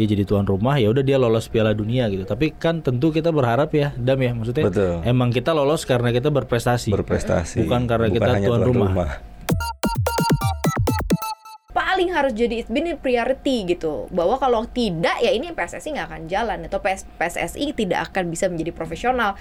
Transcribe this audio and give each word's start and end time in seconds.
dia 0.00 0.08
jadi 0.16 0.24
tuan 0.24 0.48
rumah 0.48 0.80
ya 0.80 0.88
udah 0.88 1.04
dia 1.04 1.20
lolos 1.20 1.52
Piala 1.52 1.76
Dunia 1.76 2.08
gitu. 2.08 2.24
Tapi 2.24 2.56
kan 2.56 2.80
tentu 2.80 3.12
kita 3.12 3.28
berharap 3.28 3.68
ya, 3.76 3.92
Dam 4.00 4.16
ya 4.24 4.32
maksudnya 4.32 4.72
Betul. 4.72 5.04
emang 5.04 5.28
kita 5.28 5.52
lolos 5.52 5.84
karena 5.84 6.08
kita 6.08 6.32
berprestasi. 6.32 6.88
berprestasi 6.88 7.68
Bukan 7.68 7.84
karena 7.84 8.08
kita 8.08 8.30
hanya 8.32 8.48
tuan 8.48 8.64
rumah. 8.64 9.20
paling 11.70 12.10
harus 12.10 12.34
jadi 12.34 12.64
it's 12.64 12.72
been 12.72 12.88
a 12.90 12.98
priority 12.98 13.62
gitu 13.62 14.10
bahwa 14.10 14.34
kalau 14.42 14.66
tidak 14.66 15.20
ya 15.22 15.30
ini 15.30 15.54
PSSI 15.54 15.94
nggak 15.94 16.08
akan 16.10 16.22
jalan 16.26 16.58
atau 16.66 16.82
PS 16.82 17.06
PSSI 17.14 17.76
tidak 17.76 18.10
akan 18.10 18.26
bisa 18.26 18.50
menjadi 18.50 18.74
profesional 18.74 19.38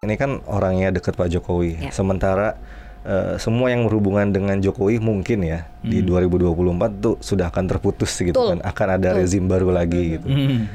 Ini 0.00 0.16
kan 0.16 0.40
orangnya 0.48 0.96
deket 0.96 1.12
Pak 1.12 1.28
Jokowi. 1.28 1.76
Ya. 1.76 1.92
Sementara 1.92 2.56
eh, 3.04 3.34
semua 3.40 3.72
yang 3.72 3.88
berhubungan 3.88 4.32
dengan 4.32 4.56
Jokowi 4.60 5.00
mungkin 5.00 5.44
ya 5.44 5.68
di 5.80 6.04
2024 6.04 7.00
tuh 7.00 7.16
sudah 7.20 7.48
akan 7.48 7.64
terputus 7.68 8.12
gitu 8.20 8.36
Betul. 8.36 8.48
kan. 8.56 8.60
Akan 8.64 8.88
ada 9.00 9.14
Betul. 9.14 9.20
rezim 9.24 9.44
baru 9.48 9.68
lagi 9.72 10.18
gitu. 10.18 10.26
Hmm. 10.28 10.68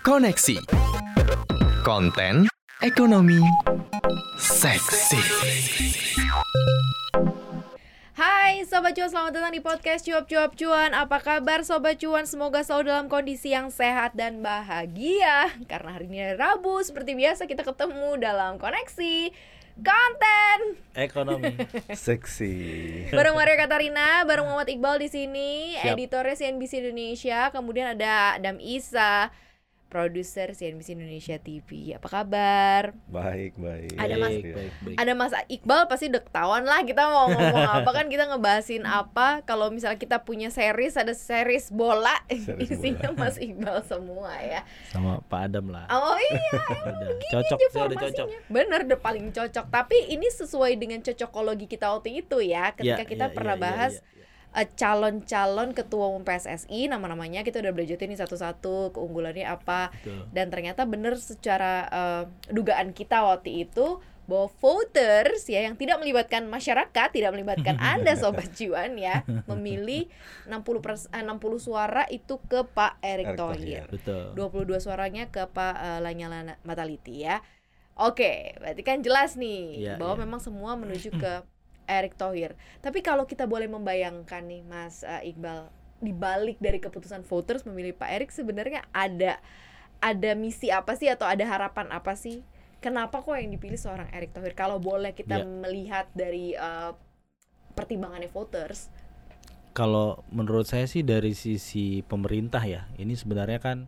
Koneksi 0.00 0.56
Konten 1.84 2.48
Ekonomi 2.80 3.44
Seksi 4.40 5.20
Hai 8.16 8.64
Sobat 8.64 8.96
Cuan, 8.96 9.12
selamat 9.12 9.32
datang 9.36 9.52
di 9.52 9.60
podcast 9.60 10.08
Cuap 10.08 10.24
Cuap 10.24 10.56
Cuan 10.56 10.96
Apa 10.96 11.20
kabar 11.20 11.60
Sobat 11.68 12.00
Cuan? 12.00 12.24
Semoga 12.24 12.64
selalu 12.64 12.88
dalam 12.88 13.06
kondisi 13.12 13.52
yang 13.52 13.68
sehat 13.68 14.16
dan 14.16 14.40
bahagia 14.40 15.52
Karena 15.68 16.00
hari 16.00 16.08
ini 16.08 16.32
Rabu, 16.36 16.80
seperti 16.80 17.12
biasa 17.12 17.44
kita 17.44 17.60
ketemu 17.60 18.16
dalam 18.16 18.56
koneksi 18.56 19.32
konten 19.78 20.80
Ekonomi. 20.94 21.54
Seksi. 21.94 22.54
Bareng 23.14 23.38
Maria 23.38 23.56
Katarina, 23.56 24.26
bareng 24.26 24.44
Muhammad 24.44 24.68
Iqbal 24.68 24.98
di 24.98 25.08
sini, 25.08 25.78
editornya 25.78 26.34
CNBC 26.34 26.82
Indonesia, 26.82 27.48
kemudian 27.54 27.94
ada 27.94 28.36
Adam 28.36 28.58
Isa, 28.58 29.30
produser 29.90 30.54
CNBC 30.54 30.94
Indonesia 30.94 31.36
TV. 31.36 31.68
Apa 31.92 32.06
kabar? 32.08 32.94
Baik, 33.04 33.58
baik. 33.58 33.98
Ada 33.98 34.14
Mas- 34.14 34.30
baik, 34.30 34.44
baik. 34.80 34.96
Ada 34.96 35.12
Mas 35.12 35.32
Iqbal 35.48 35.80
pasti 35.84 36.06
udah 36.06 36.22
ketahuan 36.22 36.62
lah 36.62 36.80
kita 36.80 37.02
mau 37.04 37.26
ngomong 37.26 37.42
apa 37.82 37.90
kan 37.90 38.06
kita 38.06 38.24
ngebahasin 38.24 38.86
apa. 38.86 39.42
Kalau 39.42 39.68
misalnya 39.68 39.98
kita 39.98 40.22
punya 40.22 40.48
series 40.48 40.94
ada 40.94 41.10
series 41.10 41.68
bola 41.68 42.14
Series 42.30 42.70
isinya 42.70 43.10
Mas 43.12 43.36
Iqbal 43.36 43.82
semua 43.82 44.30
ya. 44.38 44.62
Sama 44.88 45.18
Pak 45.22 45.50
Adam 45.50 45.68
lah. 45.68 45.90
Oh 45.90 46.14
iya, 46.16 46.38
Udah 47.10 47.18
cocok, 47.34 47.58
aja 47.58 47.66
saya 47.68 47.84
udah 47.84 47.98
cocok. 47.98 48.26
formasinya. 48.30 48.38
Bener, 48.48 48.80
udah 48.86 49.00
paling 49.00 49.26
cocok. 49.28 49.66
Tapi 49.66 49.98
ini 50.08 50.30
sesuai 50.30 50.72
dengan 50.76 51.02
cocokologi 51.02 51.66
kita 51.66 51.90
waktu 51.90 52.22
itu 52.22 52.38
ya. 52.38 52.70
Ketika 52.70 53.02
Ya, 53.02 53.10
kita 53.10 53.26
ya, 53.26 53.34
pernah 53.34 53.54
ya, 53.54 53.60
ya, 53.60 53.66
bahas 53.66 53.92
ya, 53.92 54.02
ya. 54.14 54.19
Eh, 54.52 54.68
calon-calon 54.74 55.70
ketua 55.72 56.10
umum 56.10 56.22
PSSI 56.22 56.86
nama-namanya 56.86 57.42
kita 57.42 57.58
udah 57.58 57.72
belajar 57.72 57.98
ini 58.00 58.14
satu-satu 58.14 58.92
keunggulannya 58.92 59.46
apa 59.46 59.94
Betul. 59.94 60.26
dan 60.30 60.46
ternyata 60.50 60.82
bener 60.84 61.14
secara 61.16 61.86
eh, 61.86 62.22
dugaan 62.50 62.90
kita 62.90 63.22
waktu 63.22 63.64
itu 63.64 63.98
bahwa 64.30 64.46
voters 64.62 65.50
ya 65.50 65.66
yang 65.66 65.74
tidak 65.74 65.98
melibatkan 65.98 66.46
masyarakat 66.46 67.08
tidak 67.10 67.34
melibatkan 67.34 67.74
anda 67.98 68.14
sobat 68.14 68.54
cuan 68.54 68.94
ya 68.94 69.26
memilih 69.50 70.06
60 70.46 70.62
pers- 70.78 71.10
eh, 71.10 71.26
60 71.26 71.58
suara 71.58 72.06
itu 72.06 72.38
ke 72.46 72.62
Pak 72.62 73.02
Erick 73.02 73.34
Thohir 73.34 73.82
Thohir. 73.82 73.84
Betul. 73.90 74.70
22 74.70 74.86
suaranya 74.86 75.26
ke 75.34 75.50
Pak 75.50 75.74
eh, 75.74 75.98
Lanyala 75.98 76.54
Mataliti 76.62 77.26
ya. 77.26 77.42
Oke, 77.98 78.54
berarti 78.56 78.80
kan 78.80 79.02
jelas 79.02 79.34
nih 79.36 79.82
Iya, 79.82 79.94
bahwa 80.00 80.14
iya. 80.16 80.22
memang 80.24 80.40
semua 80.40 80.72
menuju 80.78 81.10
ke 81.22 81.42
Erick 81.90 82.14
Thohir. 82.14 82.54
Tapi 82.78 83.02
kalau 83.02 83.26
kita 83.26 83.50
boleh 83.50 83.66
membayangkan 83.66 84.46
nih 84.46 84.62
Mas 84.62 85.02
eh, 85.02 85.34
Iqbal 85.34 85.66
di 86.00 86.14
balik 86.14 86.56
dari 86.62 86.78
keputusan 86.80 87.26
voters 87.26 87.66
memilih 87.68 87.92
Pak 87.92 88.08
Erick 88.08 88.30
sebenarnya 88.32 88.86
ada 88.94 89.36
ada 90.00 90.30
misi 90.32 90.72
apa 90.72 90.96
sih 90.96 91.10
atau 91.12 91.28
ada 91.28 91.44
harapan 91.44 91.90
apa 91.92 92.16
sih? 92.16 92.40
Kenapa 92.80 93.20
kok 93.20 93.36
yang 93.36 93.52
dipilih 93.52 93.76
seorang 93.76 94.08
Erick 94.16 94.32
Thohir? 94.32 94.56
Kalau 94.56 94.80
boleh 94.80 95.12
kita 95.12 95.42
Iya. 95.42 95.44
melihat 95.44 96.06
dari 96.16 96.56
eh, 96.56 96.92
pertimbangannya 97.74 98.32
voters. 98.32 98.88
Kalau 99.76 100.24
menurut 100.34 100.66
saya 100.66 100.88
sih 100.88 101.06
dari 101.06 101.30
sisi 101.36 102.02
pemerintah 102.02 102.64
ya, 102.66 102.90
ini 102.98 103.14
sebenarnya 103.14 103.62
kan 103.62 103.86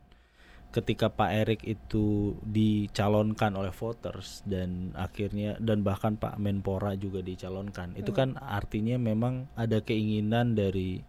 ketika 0.73 1.13
Pak 1.13 1.31
Erik 1.31 1.63
itu 1.69 2.33
dicalonkan 2.41 3.53
oleh 3.55 3.71
voters 3.71 4.41
dan 4.49 4.97
akhirnya 4.97 5.61
dan 5.61 5.85
bahkan 5.85 6.17
Pak 6.17 6.41
Menpora 6.41 6.97
juga 6.97 7.21
dicalonkan, 7.21 7.93
itu 7.95 8.11
kan 8.11 8.41
artinya 8.41 8.97
memang 8.97 9.53
ada 9.53 9.85
keinginan 9.85 10.57
dari 10.57 11.05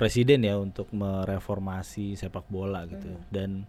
presiden 0.00 0.44
ya 0.44 0.56
untuk 0.56 0.88
mereformasi 0.96 2.16
sepak 2.16 2.48
bola 2.48 2.88
gitu. 2.88 3.12
Dan 3.28 3.68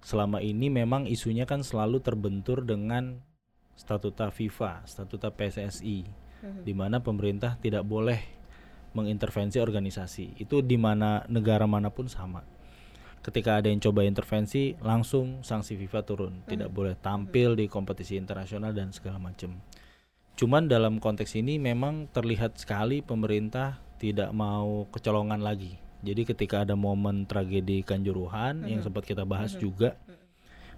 selama 0.00 0.40
ini 0.40 0.72
memang 0.72 1.04
isunya 1.04 1.44
kan 1.44 1.60
selalu 1.60 2.00
terbentur 2.00 2.64
dengan 2.64 3.20
statuta 3.76 4.32
FIFA, 4.32 4.84
statuta 4.88 5.28
PSSI, 5.28 5.98
di 6.64 6.72
mana 6.72 7.00
pemerintah 7.04 7.60
tidak 7.60 7.84
boleh 7.84 8.20
mengintervensi 8.94 9.58
organisasi. 9.58 10.38
Itu 10.38 10.62
di 10.62 10.78
mana 10.78 11.26
negara 11.26 11.66
mana 11.66 11.90
pun 11.90 12.06
sama. 12.06 12.53
Ketika 13.24 13.56
ada 13.56 13.72
yang 13.72 13.80
coba 13.80 14.04
intervensi, 14.04 14.76
langsung 14.84 15.40
sanksi 15.40 15.80
FIFA 15.80 16.00
turun, 16.04 16.34
tidak 16.44 16.68
boleh 16.68 16.92
tampil 17.00 17.56
di 17.56 17.72
kompetisi 17.72 18.20
internasional 18.20 18.76
dan 18.76 18.92
segala 18.92 19.16
macam. 19.16 19.64
Cuman 20.36 20.68
dalam 20.68 21.00
konteks 21.00 21.32
ini 21.40 21.56
memang 21.56 22.12
terlihat 22.12 22.60
sekali 22.60 23.00
pemerintah 23.00 23.80
tidak 23.96 24.28
mau 24.36 24.84
kecolongan 24.92 25.40
lagi. 25.40 25.80
Jadi 26.04 26.28
ketika 26.28 26.68
ada 26.68 26.76
momen 26.76 27.24
tragedi 27.24 27.80
Kanjuruhan 27.80 28.68
yang 28.68 28.84
sempat 28.84 29.08
kita 29.08 29.24
bahas 29.24 29.56
juga 29.56 29.96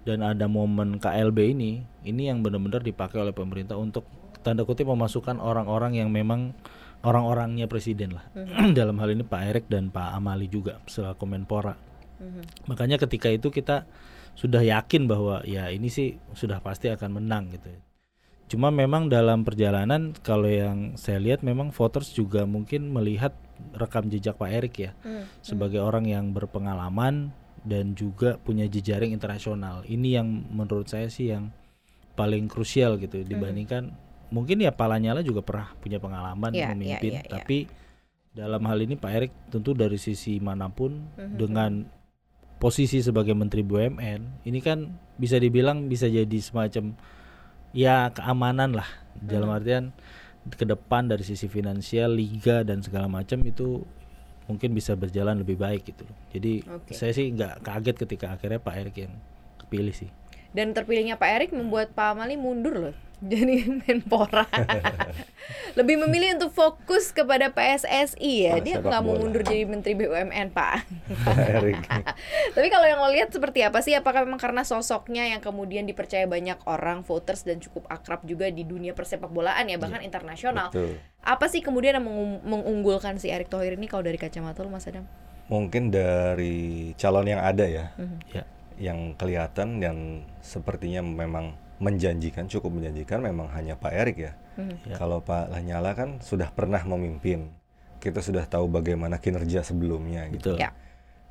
dan 0.06 0.22
ada 0.22 0.46
momen 0.46 1.02
KLB 1.02 1.50
ini, 1.50 1.82
ini 2.06 2.30
yang 2.30 2.46
benar-benar 2.46 2.78
dipakai 2.78 3.26
oleh 3.26 3.34
pemerintah 3.34 3.74
untuk 3.74 4.06
tanda 4.46 4.62
kutip 4.62 4.86
memasukkan 4.86 5.42
orang-orang 5.42 5.98
yang 5.98 6.14
memang 6.14 6.54
orang-orangnya 7.02 7.66
presiden 7.66 8.14
lah. 8.14 8.30
Dalam 8.78 9.02
hal 9.02 9.18
ini 9.18 9.26
Pak 9.26 9.42
Erik 9.50 9.66
dan 9.66 9.90
Pak 9.90 10.14
Amali 10.14 10.46
juga 10.46 10.78
selaku 10.86 11.26
Menpora. 11.26 11.95
Makanya 12.66 12.96
ketika 12.98 13.28
itu 13.28 13.48
kita 13.48 13.84
sudah 14.36 14.60
yakin 14.60 15.08
bahwa 15.08 15.40
ya 15.48 15.72
ini 15.72 15.88
sih 15.88 16.20
sudah 16.36 16.60
pasti 16.60 16.92
akan 16.92 17.20
menang 17.22 17.48
gitu. 17.52 17.72
Cuma 18.46 18.70
memang 18.70 19.10
dalam 19.10 19.42
perjalanan 19.42 20.14
kalau 20.22 20.46
yang 20.46 20.94
saya 20.94 21.18
lihat 21.18 21.42
memang 21.42 21.74
voters 21.74 22.14
juga 22.14 22.46
mungkin 22.46 22.94
melihat 22.94 23.34
rekam 23.74 24.06
jejak 24.06 24.38
Pak 24.38 24.50
Erik 24.52 24.74
ya 24.78 24.90
sebagai 25.40 25.80
orang 25.82 26.06
yang 26.06 26.30
berpengalaman 26.30 27.32
dan 27.66 27.98
juga 27.98 28.38
punya 28.38 28.68
jejaring 28.70 29.10
internasional. 29.10 29.82
Ini 29.82 30.22
yang 30.22 30.28
menurut 30.54 30.86
saya 30.86 31.10
sih 31.10 31.34
yang 31.34 31.50
paling 32.14 32.46
krusial 32.46 32.96
gitu 32.96 33.26
dibandingkan 33.26 33.90
mungkin 34.30 34.62
ya 34.62 34.70
Pak 34.70 34.88
Lanyala 34.88 35.20
juga 35.20 35.42
pernah 35.42 35.74
punya 35.78 35.98
pengalaman 35.98 36.50
Iya, 36.50 36.60
iya, 36.60 36.68
memimpin, 36.72 37.12
iya, 37.12 37.22
iya. 37.22 37.30
tapi 37.30 37.58
dalam 38.30 38.62
hal 38.64 38.78
ini 38.80 38.94
Pak 38.94 39.10
Erik 39.10 39.32
tentu 39.50 39.72
dari 39.72 39.98
sisi 39.98 40.38
mana 40.38 40.68
pun 40.68 40.96
Mhm. 41.18 41.34
dengan 41.34 41.72
posisi 42.56 43.04
sebagai 43.04 43.36
Menteri 43.36 43.60
BUMN 43.60 44.48
ini 44.48 44.58
kan 44.64 44.88
bisa 45.16 45.36
dibilang 45.36 45.86
bisa 45.86 46.08
jadi 46.08 46.38
semacam 46.40 46.96
ya 47.76 48.08
keamanan 48.10 48.72
lah 48.72 48.88
dalam 49.16 49.52
Mhm. 49.52 49.56
artian 49.56 49.84
ke 50.46 50.64
depan 50.64 51.10
dari 51.10 51.26
sisi 51.26 51.50
finansial 51.50 52.14
liga 52.14 52.62
dan 52.62 52.80
segala 52.80 53.10
macam 53.10 53.42
itu 53.42 53.82
mungkin 54.46 54.72
bisa 54.72 54.94
berjalan 54.94 55.42
lebih 55.42 55.58
baik 55.58 55.90
gitu 55.90 56.06
loh. 56.06 56.16
Jadi 56.30 56.62
Oke. 56.70 56.94
saya 56.94 57.10
sih 57.10 57.34
nggak 57.34 57.66
kaget 57.66 57.96
ketika 58.06 58.26
akhirnya 58.38 58.62
Pak 58.62 58.74
Erik 58.78 58.96
yang 59.02 59.14
kepilih 59.58 59.90
sih. 59.90 60.06
Dan 60.56 60.72
terpilihnya 60.72 61.20
Pak 61.20 61.28
Erik 61.28 61.50
membuat 61.52 61.92
Pak 61.92 62.16
Amali 62.16 62.40
mundur 62.40 62.74
loh 62.80 62.96
jadi 63.32 63.64
Menpora. 63.84 64.44
Lebih 65.78 65.96
memilih 66.04 66.36
untuk 66.36 66.52
fokus 66.52 67.16
kepada 67.16 67.48
PSSI 67.48 68.32
ya. 68.44 68.54
Dia 68.60 68.80
nggak 68.80 69.02
mau 69.04 69.16
mundur 69.16 69.40
jadi 69.40 69.64
Menteri 69.64 69.96
BUMN 69.96 70.52
Pak. 70.52 70.84
Erik. 71.56 71.80
Tapi 72.52 72.68
kalau 72.68 72.84
yang 72.84 73.00
lo 73.00 73.08
lihat 73.08 73.32
seperti 73.32 73.64
apa 73.64 73.80
sih? 73.80 73.96
Apakah 73.96 74.28
memang 74.28 74.36
karena 74.36 74.68
sosoknya 74.68 75.28
yang 75.32 75.40
kemudian 75.40 75.88
dipercaya 75.88 76.28
banyak 76.28 76.60
orang 76.68 77.04
voters 77.08 77.44
dan 77.44 77.56
cukup 77.60 77.88
akrab 77.88 78.20
juga 78.28 78.52
di 78.52 78.68
dunia 78.68 78.92
persepak 78.92 79.32
bolaan 79.32 79.68
ya 79.68 79.80
bahkan 79.80 80.04
internasional. 80.04 80.68
Betul. 80.68 81.00
Apa 81.24 81.48
sih 81.48 81.64
kemudian 81.64 81.96
yang 81.96 82.04
mengu- 82.04 82.44
mengunggulkan 82.44 83.16
si 83.16 83.32
Erick 83.32 83.48
Thohir 83.48 83.80
ini 83.80 83.88
kalau 83.88 84.04
dari 84.04 84.20
kacamata 84.20 84.60
lo 84.60 84.68
Mas 84.68 84.84
Adam? 84.88 85.08
Mungkin 85.48 85.88
dari 85.94 86.92
calon 86.98 87.32
yang 87.32 87.40
ada 87.40 87.64
ya, 87.64 87.94
Ya. 88.34 88.44
Yang 88.76 89.16
kelihatan 89.16 89.80
dan 89.80 90.26
sepertinya 90.44 91.00
memang 91.00 91.56
menjanjikan, 91.76 92.48
cukup 92.48 92.80
menjanjikan 92.80 93.20
memang 93.20 93.52
hanya 93.52 93.76
Pak 93.76 93.92
Erik 93.92 94.16
ya. 94.16 94.32
Ya. 94.88 94.96
Kalau 94.96 95.20
Pak 95.20 95.52
Lanyala 95.52 95.92
kan 95.92 96.20
sudah 96.24 96.48
pernah 96.48 96.80
memimpin. 96.80 97.52
Kita 98.00 98.20
sudah 98.24 98.44
tahu 98.48 98.68
bagaimana 98.68 99.20
kinerja 99.20 99.64
sebelumnya 99.64 100.28
gitu. 100.32 100.56
Betul. 100.56 100.62
Ya. 100.62 100.72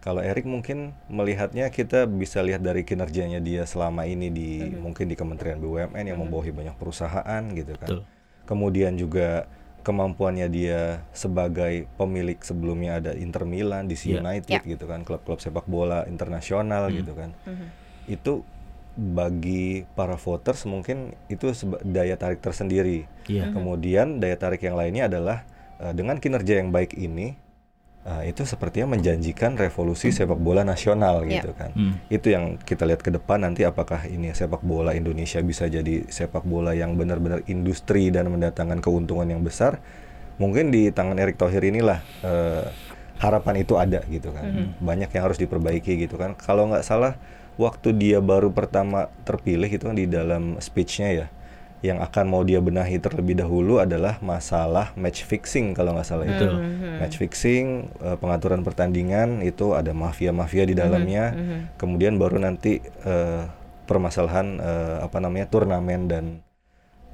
Kalau 0.06 0.22
Erik 0.22 0.46
mungkin 0.46 0.94
melihatnya 1.10 1.74
kita 1.74 2.06
bisa 2.06 2.46
lihat 2.46 2.62
dari 2.62 2.86
kinerjanya 2.86 3.42
dia 3.42 3.66
selama 3.66 4.06
ini 4.06 4.30
di 4.30 4.62
mungkin 4.78 5.10
di 5.10 5.18
Kementerian 5.18 5.58
BUMN 5.58 6.06
yang 6.06 6.22
membawahi 6.22 6.54
banyak 6.54 6.78
perusahaan 6.78 7.42
gitu 7.58 7.74
kan. 7.82 7.90
Betul. 7.90 8.02
Kemudian 8.46 8.94
juga 9.02 9.50
kemampuannya 9.86 10.50
dia 10.50 11.06
sebagai 11.14 11.86
pemilik 11.96 12.42
sebelumnya 12.42 12.98
ada 12.98 13.12
Inter 13.14 13.46
Milan, 13.46 13.86
DC 13.86 14.10
Iya. 14.10 14.20
United 14.20 14.60
Ya. 14.60 14.66
gitu 14.66 14.90
kan, 14.90 15.06
klub-klub 15.06 15.38
sepak 15.38 15.70
bola 15.70 16.10
internasional 16.10 16.90
Hmm. 16.90 16.98
gitu 16.98 17.14
kan. 17.14 17.30
Mhm. 17.46 17.68
Itu 18.10 18.34
bagi 18.96 19.84
para 19.94 20.16
voters 20.16 20.64
mungkin 20.66 21.14
itu 21.28 21.52
daya 21.84 22.16
tarik 22.16 22.40
tersendiri. 22.40 23.06
Iya. 23.28 23.52
Kemudian 23.52 24.18
daya 24.18 24.36
tarik 24.36 24.64
yang 24.64 24.74
lainnya 24.74 25.06
adalah 25.06 25.46
eh, 25.76 25.92
dengan 25.92 26.16
kinerja 26.18 26.64
yang 26.64 26.72
baik 26.72 26.96
ini 26.96 27.36
eh, 28.06 28.30
itu 28.30 28.46
sepertinya 28.46 28.94
menjanjikan 28.94 29.58
revolusi 29.58 30.14
sepak 30.14 30.38
bola 30.38 30.62
nasional 30.62 31.26
Ya. 31.26 31.42
gitu 31.42 31.58
kan. 31.58 31.74
Hmm. 31.74 31.98
Itu 32.08 32.30
yang 32.30 32.62
kita 32.62 32.86
lihat 32.86 33.02
ke 33.02 33.10
depan 33.10 33.42
nanti 33.42 33.66
apakah 33.66 34.06
ini 34.06 34.30
sepak 34.32 34.62
bola 34.62 34.94
Indonesia 34.94 35.42
bisa 35.42 35.66
jadi 35.66 36.06
sepak 36.06 36.46
bola 36.46 36.72
yang 36.72 36.94
benar-benar 36.96 37.42
industri 37.50 38.14
dan 38.14 38.30
mendatangkan 38.30 38.80
keuntungan 38.80 39.26
yang 39.26 39.42
besar. 39.42 39.82
Mungkin 40.38 40.70
di 40.70 40.92
tangan 40.92 41.18
Erick 41.18 41.36
Thohir 41.36 41.66
inilah 41.66 42.00
eh, 42.22 42.66
harapan 43.18 43.56
itu 43.60 43.74
ada 43.76 44.04
gitu 44.06 44.30
kan. 44.32 44.76
Banyak 44.78 45.10
yang 45.10 45.24
harus 45.26 45.40
diperbaiki 45.40 45.98
gitu 46.06 46.20
kan. 46.20 46.36
Kalau 46.36 46.68
nggak 46.70 46.84
salah 46.84 47.16
waktu 47.56 47.96
dia 47.96 48.20
baru 48.20 48.52
pertama 48.52 49.08
terpilih 49.24 49.72
itu 49.72 49.88
kan 49.88 49.96
di 49.96 50.04
dalam 50.06 50.60
speechnya 50.60 51.10
ya 51.10 51.28
yang 51.84 52.00
akan 52.00 52.26
mau 52.26 52.42
dia 52.42 52.58
benahi 52.58 52.98
terlebih 52.98 53.36
dahulu 53.36 53.78
adalah 53.78 54.18
masalah 54.20 54.96
match 54.96 55.22
fixing 55.24 55.74
kalau 55.74 55.94
nggak 55.94 56.08
salah 56.08 56.26
itu 56.26 56.48
Mhm. 56.48 56.98
match 57.00 57.16
fixing 57.18 57.68
eh, 58.00 58.16
pengaturan 58.16 58.62
pertandingan 58.62 59.42
itu 59.42 59.74
ada 59.74 59.92
mafia-mafia 59.92 60.64
di 60.64 60.74
dalamnya 60.74 61.36
Mhm. 61.36 61.58
kemudian 61.76 62.16
baru 62.16 62.40
nanti 62.40 62.80
eh, 62.82 63.44
permasalahan 63.86 64.58
eh, 64.58 64.98
apa 65.04 65.18
namanya 65.22 65.46
turnamen 65.46 66.10
dan 66.10 66.24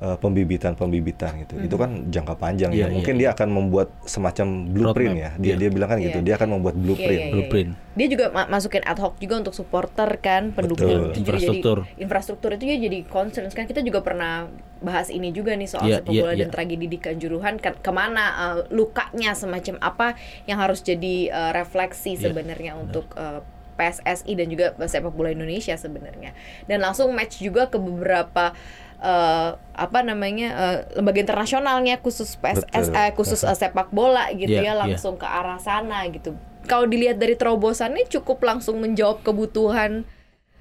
eh, 0.01 0.18
pembibitan-pembibitan 0.18 1.45
gitu. 1.45 1.62
Itu 1.62 1.75
kan 1.77 2.09
jangka 2.09 2.33
panjang 2.36 2.74
Iya, 2.74 2.77
ya. 2.77 2.86
Iya, 2.89 2.95
mungkin 2.98 3.13
dia 3.15 3.30
akan 3.31 3.48
membuat 3.48 3.94
semacam 4.03 4.48
blueprint 4.65 5.13
Roadmap, 5.13 5.24
ya. 5.24 5.30
Dia 5.38 5.48
iya. 5.48 5.56
dia 5.56 5.69
bilang 5.69 5.89
kan 5.89 5.98
gitu 6.01 6.19
Iya. 6.19 6.25
dia 6.25 6.36
akan 6.36 6.50
membuat 6.57 6.75
blueprint. 6.75 7.06
Iya, 7.13 7.25
iya, 7.30 7.33
Blueprint. 7.33 7.69
Dia 7.92 8.07
juga 8.07 8.25
ma- 8.31 8.50
masukin 8.50 8.81
ad 8.81 8.98
hoc 8.98 9.13
juga 9.19 9.36
untuk 9.38 9.53
supporter 9.53 10.09
kan, 10.18 10.50
pendukung. 10.51 10.89
Betul. 10.89 11.01
itu 11.12 11.19
juga 11.21 11.30
Infrastruktur. 11.38 11.77
jadi 11.83 12.01
infrastruktur. 12.01 12.50
itu 12.51 12.63
juga 12.65 12.77
jadi 12.81 13.00
concern. 13.06 13.45
Kan 13.51 13.65
kita 13.65 13.81
juga 13.81 14.00
pernah 14.01 14.33
bahas 14.81 15.07
ini 15.07 15.30
juga 15.30 15.53
nih 15.53 15.69
soal 15.69 15.86
Iya, 15.86 15.98
sepak 16.01 16.09
iya, 16.09 16.21
bola 16.25 16.33
dan 16.33 16.50
iya. 16.50 16.53
tragedi 16.53 16.86
di 16.89 16.98
Kanjuruhan. 16.98 17.53
Ke- 17.56 17.77
ke 17.77 17.92
mana 17.94 18.25
eh, 18.33 18.57
lukanya 18.74 19.31
semacam 19.31 19.77
apa 19.80 20.18
yang 20.44 20.57
harus 20.57 20.81
jadi 20.81 21.30
eh, 21.30 21.51
refleksi 21.53 22.18
Iya, 22.18 22.33
sebenarnya 22.33 22.74
untuk 22.74 23.06
eh, 23.13 23.45
PSSI 23.71 24.33
dan 24.36 24.45
juga 24.45 24.65
sepak 24.77 25.09
bola 25.09 25.30
Indonesia 25.30 25.74
sebenarnya. 25.74 26.33
Dan 26.65 26.81
langsung 26.81 27.09
match 27.12 27.42
juga 27.42 27.65
ke 27.65 27.77
beberapa 27.77 28.53
eh, 29.01 29.50
apa 29.57 30.00
namanya 30.06 30.50
eh, 30.53 30.77
lembaga 31.01 31.19
internasionalnya 31.19 31.98
khusus 32.00 32.38
PSS 32.38 32.94
eh, 32.94 33.12
khusus 33.18 33.42
eh, 33.42 33.57
sepak 33.57 33.89
bola 33.89 34.30
gitu 34.31 34.53
Iya, 34.53 34.62
ya 34.62 34.74
iya. 34.77 34.81
langsung 34.86 35.18
ke 35.18 35.25
arah 35.25 35.57
sana 35.57 36.06
gitu. 36.13 36.38
Kalau 36.69 36.86
dilihat 36.86 37.18
dari 37.18 37.33
terobosannya 37.33 38.06
cukup 38.07 38.45
langsung 38.45 38.77
menjawab 38.80 39.25
kebutuhan 39.25 40.06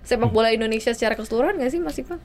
sepak 0.02 0.32
bola 0.32 0.48
Indonesia 0.48 0.96
secara 0.96 1.12
keseluruhan 1.12 1.60
nggak 1.60 1.70
sih 1.70 1.80
Mas 1.84 2.00
Iqbal? 2.00 2.18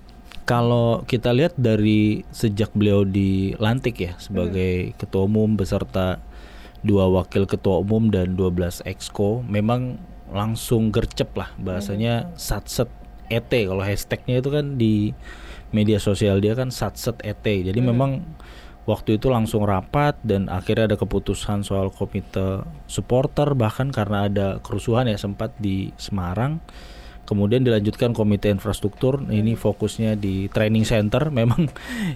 Kalau 0.46 1.02
kita 1.10 1.34
lihat 1.34 1.58
dari 1.58 2.22
sejak 2.30 2.72
beliau 2.72 3.02
dilantik 3.04 3.98
ya 3.98 4.14
sebagai 4.22 4.94
ketua 4.96 5.26
umum 5.26 5.58
beserta 5.58 6.22
dua 6.86 7.10
wakil 7.10 7.50
ketua 7.50 7.82
umum 7.82 8.14
dan 8.14 8.38
12 8.38 8.86
exco 8.86 9.42
memang 9.50 9.98
langsung 10.30 10.94
gercep 10.94 11.34
lah 11.34 11.50
bahasanya 11.58 12.30
satset 12.38 12.86
ET 13.34 13.50
kalau 13.50 13.82
hashtagnya 13.82 14.38
itu 14.38 14.50
kan 14.54 14.78
di 14.78 15.18
media 15.76 16.00
sosial 16.00 16.40
dia 16.40 16.56
kan 16.56 16.72
satset 16.72 17.20
ET. 17.28 17.44
Jadi 17.44 17.76
memang 17.84 18.24
waktu 18.88 19.20
itu 19.20 19.28
langsung 19.28 19.68
rapat 19.68 20.16
dan 20.24 20.48
akhirnya 20.48 20.96
ada 20.96 20.98
keputusan 20.98 21.68
soal 21.68 21.92
komite 21.92 22.64
supporter 22.88 23.52
bahkan 23.58 23.92
karena 23.92 24.32
ada 24.32 24.48
kerusuhan 24.64 25.12
ya 25.12 25.20
sempat 25.20 25.52
di 25.60 25.92
Semarang. 26.00 26.64
Kemudian 27.26 27.66
dilanjutkan 27.66 28.14
komite 28.14 28.54
infrastruktur. 28.54 29.18
Ini 29.18 29.58
fokusnya 29.58 30.14
di 30.16 30.46
training 30.48 30.86
center. 30.86 31.28
Memang 31.42 31.68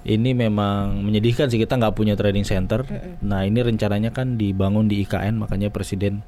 ini 0.05 0.37
memang 0.37 1.01
menyedihkan 1.01 1.49
sih 1.49 1.57
kita 1.57 1.81
nggak 1.81 1.97
punya 1.97 2.13
training 2.13 2.45
center. 2.45 2.85
Nah 3.25 3.41
ini 3.41 3.59
rencananya 3.59 4.13
kan 4.13 4.37
dibangun 4.37 4.85
di 4.85 5.01
IKN 5.01 5.41
makanya 5.41 5.73
presiden 5.73 6.21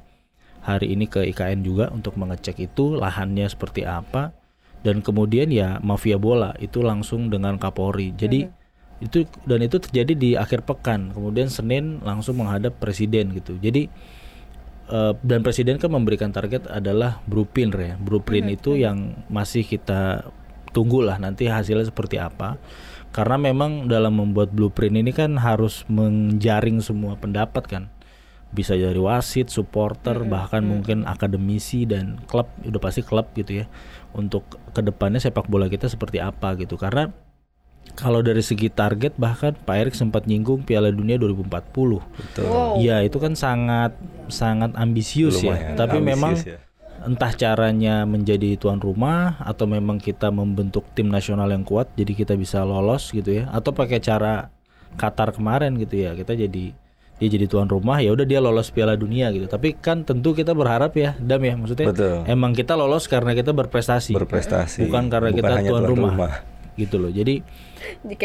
hari 0.62 0.94
ini 0.94 1.10
ke 1.10 1.26
IKN 1.30 1.66
juga 1.66 1.90
untuk 1.90 2.14
mengecek 2.14 2.58
itu 2.58 2.94
lahannya 2.94 3.50
seperti 3.50 3.82
apa 3.82 4.41
dan 4.82 4.98
kemudian 5.00 5.48
ya 5.50 5.78
mafia 5.78 6.18
bola 6.18 6.54
itu 6.58 6.82
langsung 6.82 7.30
dengan 7.30 7.56
Kapolri. 7.58 8.10
Jadi 8.18 8.50
itu 9.02 9.26
dan 9.46 9.62
itu 9.62 9.78
terjadi 9.78 10.12
di 10.14 10.30
akhir 10.34 10.66
pekan. 10.66 11.14
Kemudian 11.14 11.50
Senin 11.50 12.02
langsung 12.02 12.42
menghadap 12.42 12.78
presiden 12.82 13.30
gitu. 13.34 13.58
Jadi 13.62 13.86
eh, 14.90 15.12
dan 15.22 15.40
presiden 15.46 15.78
kan 15.78 15.90
memberikan 15.94 16.34
target 16.34 16.66
adalah 16.66 17.22
blueprint 17.30 17.74
ya 17.78 17.94
blueprint 17.98 18.50
itu 18.50 18.74
yang 18.78 19.22
masih 19.30 19.62
kita 19.62 20.26
tunggu 20.74 21.04
lah 21.04 21.18
nanti 21.22 21.46
hasilnya 21.46 21.86
seperti 21.86 22.18
apa. 22.18 22.58
Karena 23.12 23.36
memang 23.36 23.92
dalam 23.92 24.16
membuat 24.16 24.56
blueprint 24.56 24.96
ini 24.96 25.12
kan 25.12 25.36
harus 25.36 25.84
menjaring 25.84 26.80
semua 26.80 27.12
pendapat 27.20 27.64
kan 27.68 27.91
bisa 28.52 28.76
dari 28.76 29.00
wasit, 29.00 29.48
supporter, 29.48 30.28
bahkan 30.28 30.60
mungkin 30.60 31.08
akademisi 31.08 31.88
dan 31.88 32.20
klub 32.28 32.52
udah 32.62 32.80
pasti 32.80 33.00
klub 33.00 33.32
gitu 33.32 33.64
ya 33.64 33.66
untuk 34.12 34.44
ke 34.76 34.80
depannya 34.84 35.18
sepak 35.18 35.48
bola 35.48 35.72
kita 35.72 35.88
seperti 35.88 36.20
apa 36.20 36.52
gitu 36.60 36.76
karena 36.76 37.08
kalau 37.92 38.24
dari 38.24 38.40
segi 38.40 38.72
target 38.72 39.16
bahkan 39.20 39.52
Pak 39.52 39.76
Erik 39.76 39.94
sempat 39.96 40.24
nyinggung 40.24 40.64
Piala 40.64 40.88
Dunia 40.88 41.20
2040 41.20 41.50
Betul. 41.50 42.46
Wow. 42.48 42.80
Iya 42.80 43.04
itu 43.04 43.18
kan 43.20 43.36
sangat 43.36 43.92
sangat 44.32 44.72
ambisius 44.78 45.42
ya 45.44 45.56
Lumayan 45.56 45.76
tapi 45.76 45.96
ambisius 46.00 46.08
memang 46.08 46.32
ya. 46.40 46.58
entah 47.02 47.32
caranya 47.34 47.94
menjadi 48.08 48.56
tuan 48.56 48.78
rumah 48.80 49.36
atau 49.42 49.68
memang 49.68 49.98
kita 50.00 50.30
membentuk 50.32 50.86
tim 50.96 51.10
nasional 51.10 51.50
yang 51.50 51.66
kuat 51.66 51.90
jadi 51.98 52.12
kita 52.16 52.34
bisa 52.38 52.64
lolos 52.64 53.12
gitu 53.12 53.42
ya 53.42 53.50
atau 53.52 53.74
pakai 53.74 54.00
cara 54.00 54.48
Qatar 54.92 55.32
kemarin 55.32 55.72
gitu 55.80 56.04
ya 56.04 56.12
kita 56.12 56.36
jadi 56.36 56.76
dia 57.22 57.30
jadi 57.30 57.46
tuan 57.46 57.70
rumah 57.70 58.02
ya 58.02 58.10
udah 58.10 58.26
dia 58.26 58.42
lolos 58.42 58.74
Piala 58.74 58.98
Dunia 58.98 59.30
gitu 59.30 59.46
tapi 59.46 59.78
kan 59.78 60.02
tentu 60.02 60.34
kita 60.34 60.50
berharap 60.58 60.90
ya 60.98 61.14
Dam 61.22 61.38
ya 61.46 61.54
maksudnya 61.54 61.94
Betul. 61.94 62.26
emang 62.26 62.50
kita 62.50 62.74
lolos 62.74 63.06
karena 63.06 63.30
kita 63.38 63.54
berprestasi 63.54 64.10
berprestasi 64.10 64.90
bukan 64.90 65.06
karena 65.06 65.30
kita 65.30 65.52
hanya 65.62 65.70
tuan, 65.70 65.86
rumah. 65.86 66.42
gitu 66.74 66.98
loh 66.98 67.14
jadi 67.14 67.46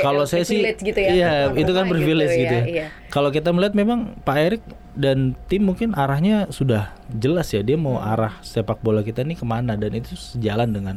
kalau 0.02 0.26
saya 0.26 0.42
sih 0.48 0.64
gitu 0.64 0.98
ya. 0.98 1.10
iya 1.14 1.34
tuan 1.52 1.62
itu 1.62 1.72
kan 1.78 1.86
rumah 1.86 1.94
privilege 1.94 2.34
gitu, 2.34 2.56
ya, 2.58 2.64
ya. 2.64 2.66
iya. 2.66 2.86
Kalau 3.08 3.30
kita 3.34 3.50
melihat 3.52 3.74
memang 3.74 4.16
Pak 4.22 4.38
Erik 4.38 4.64
dan 4.98 5.34
tim 5.50 5.66
mungkin 5.66 5.94
arahnya 5.94 6.50
sudah 6.50 6.94
jelas 7.14 7.50
ya 7.54 7.62
dia 7.62 7.78
mau 7.78 7.98
Hmm. 7.98 8.12
arah 8.14 8.34
sepak 8.42 8.82
bola 8.82 9.01
kita 9.06 9.22
ini 9.22 9.38
ke 9.38 9.46
mana 9.46 9.74
dan 9.77 9.94
itu 9.94 10.13
sejalan 10.18 10.70
dengan 10.74 10.96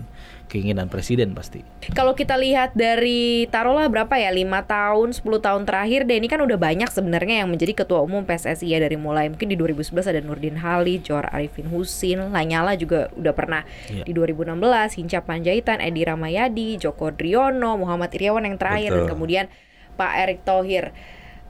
keinginan 0.50 0.90
presiden 0.90 1.30
pasti. 1.30 1.62
Kalau 1.94 2.12
kita 2.12 2.34
lihat 2.34 2.74
dari 2.74 3.46
taruhlah 3.46 3.86
berapa 3.86 4.10
ya 4.18 4.34
5 4.34 4.42
tahun 4.66 5.08
10 5.14 5.22
tahun 5.22 5.62
terakhir 5.62 6.04
deh 6.04 6.18
ini 6.18 6.26
kan 6.26 6.42
udah 6.42 6.58
banyak 6.58 6.90
sebenarnya 6.90 7.46
yang 7.46 7.48
menjadi 7.48 7.86
ketua 7.86 8.02
umum 8.02 8.26
PSSI 8.26 8.66
ya 8.66 8.82
dari 8.82 8.98
mulai 8.98 9.30
mungkin 9.30 9.46
di 9.46 9.54
2011 9.54 10.10
ada 10.10 10.20
Nurdin 10.20 10.58
Halid, 10.58 11.06
Johar 11.06 11.30
Arifin 11.30 11.70
Husin, 11.70 12.34
Lanyala 12.34 12.74
juga 12.74 13.06
udah 13.14 13.30
pernah 13.30 13.62
Iya. 13.86 14.02
di 14.02 14.12
2016, 14.12 14.98
Hinca 14.98 15.22
Panjaitan, 15.22 15.78
Edi 15.78 16.02
Ramayadi, 16.02 16.74
Joko 16.76 17.14
Driono, 17.14 17.78
Muhammad 17.78 18.10
Iriawan 18.10 18.42
yang 18.42 18.58
terakhir 18.58 18.90
dan 18.90 19.06
Betul. 19.06 19.12
kemudian 19.14 19.46
Pak 19.94 20.12
Erick 20.18 20.42
Thohir. 20.42 20.90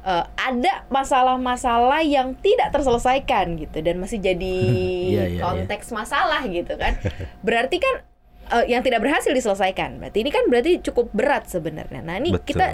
Eh, 0.00 0.25
ada 0.40 0.88
masalah-masalah 0.88 2.00
yang 2.00 2.33
tidak 2.40 2.73
terselesaikan 2.73 3.61
gitu 3.61 3.85
dan 3.85 4.00
masih 4.00 4.16
jadi 4.16 4.57
Iya, 5.12 5.25
iya, 5.25 5.25
iya. 5.37 5.42
konteks 5.45 5.92
masalah 5.92 6.40
gitu 6.49 6.73
kan. 6.76 6.97
Berarti 7.40 7.76
kan 7.76 8.00
eh, 8.52 8.64
yang 8.71 8.83
tidak 8.83 9.00
berhasil 9.02 9.30
diselesaikan. 9.30 10.02
Berarti 10.02 10.19
ini 10.23 10.30
kan 10.30 10.45
berarti 10.50 10.83
cukup 10.83 11.11
berat 11.14 11.47
sebenarnya. 11.47 12.00
Nah, 12.02 12.19
ini 12.19 12.35
Betul. 12.35 12.47
kita 12.54 12.66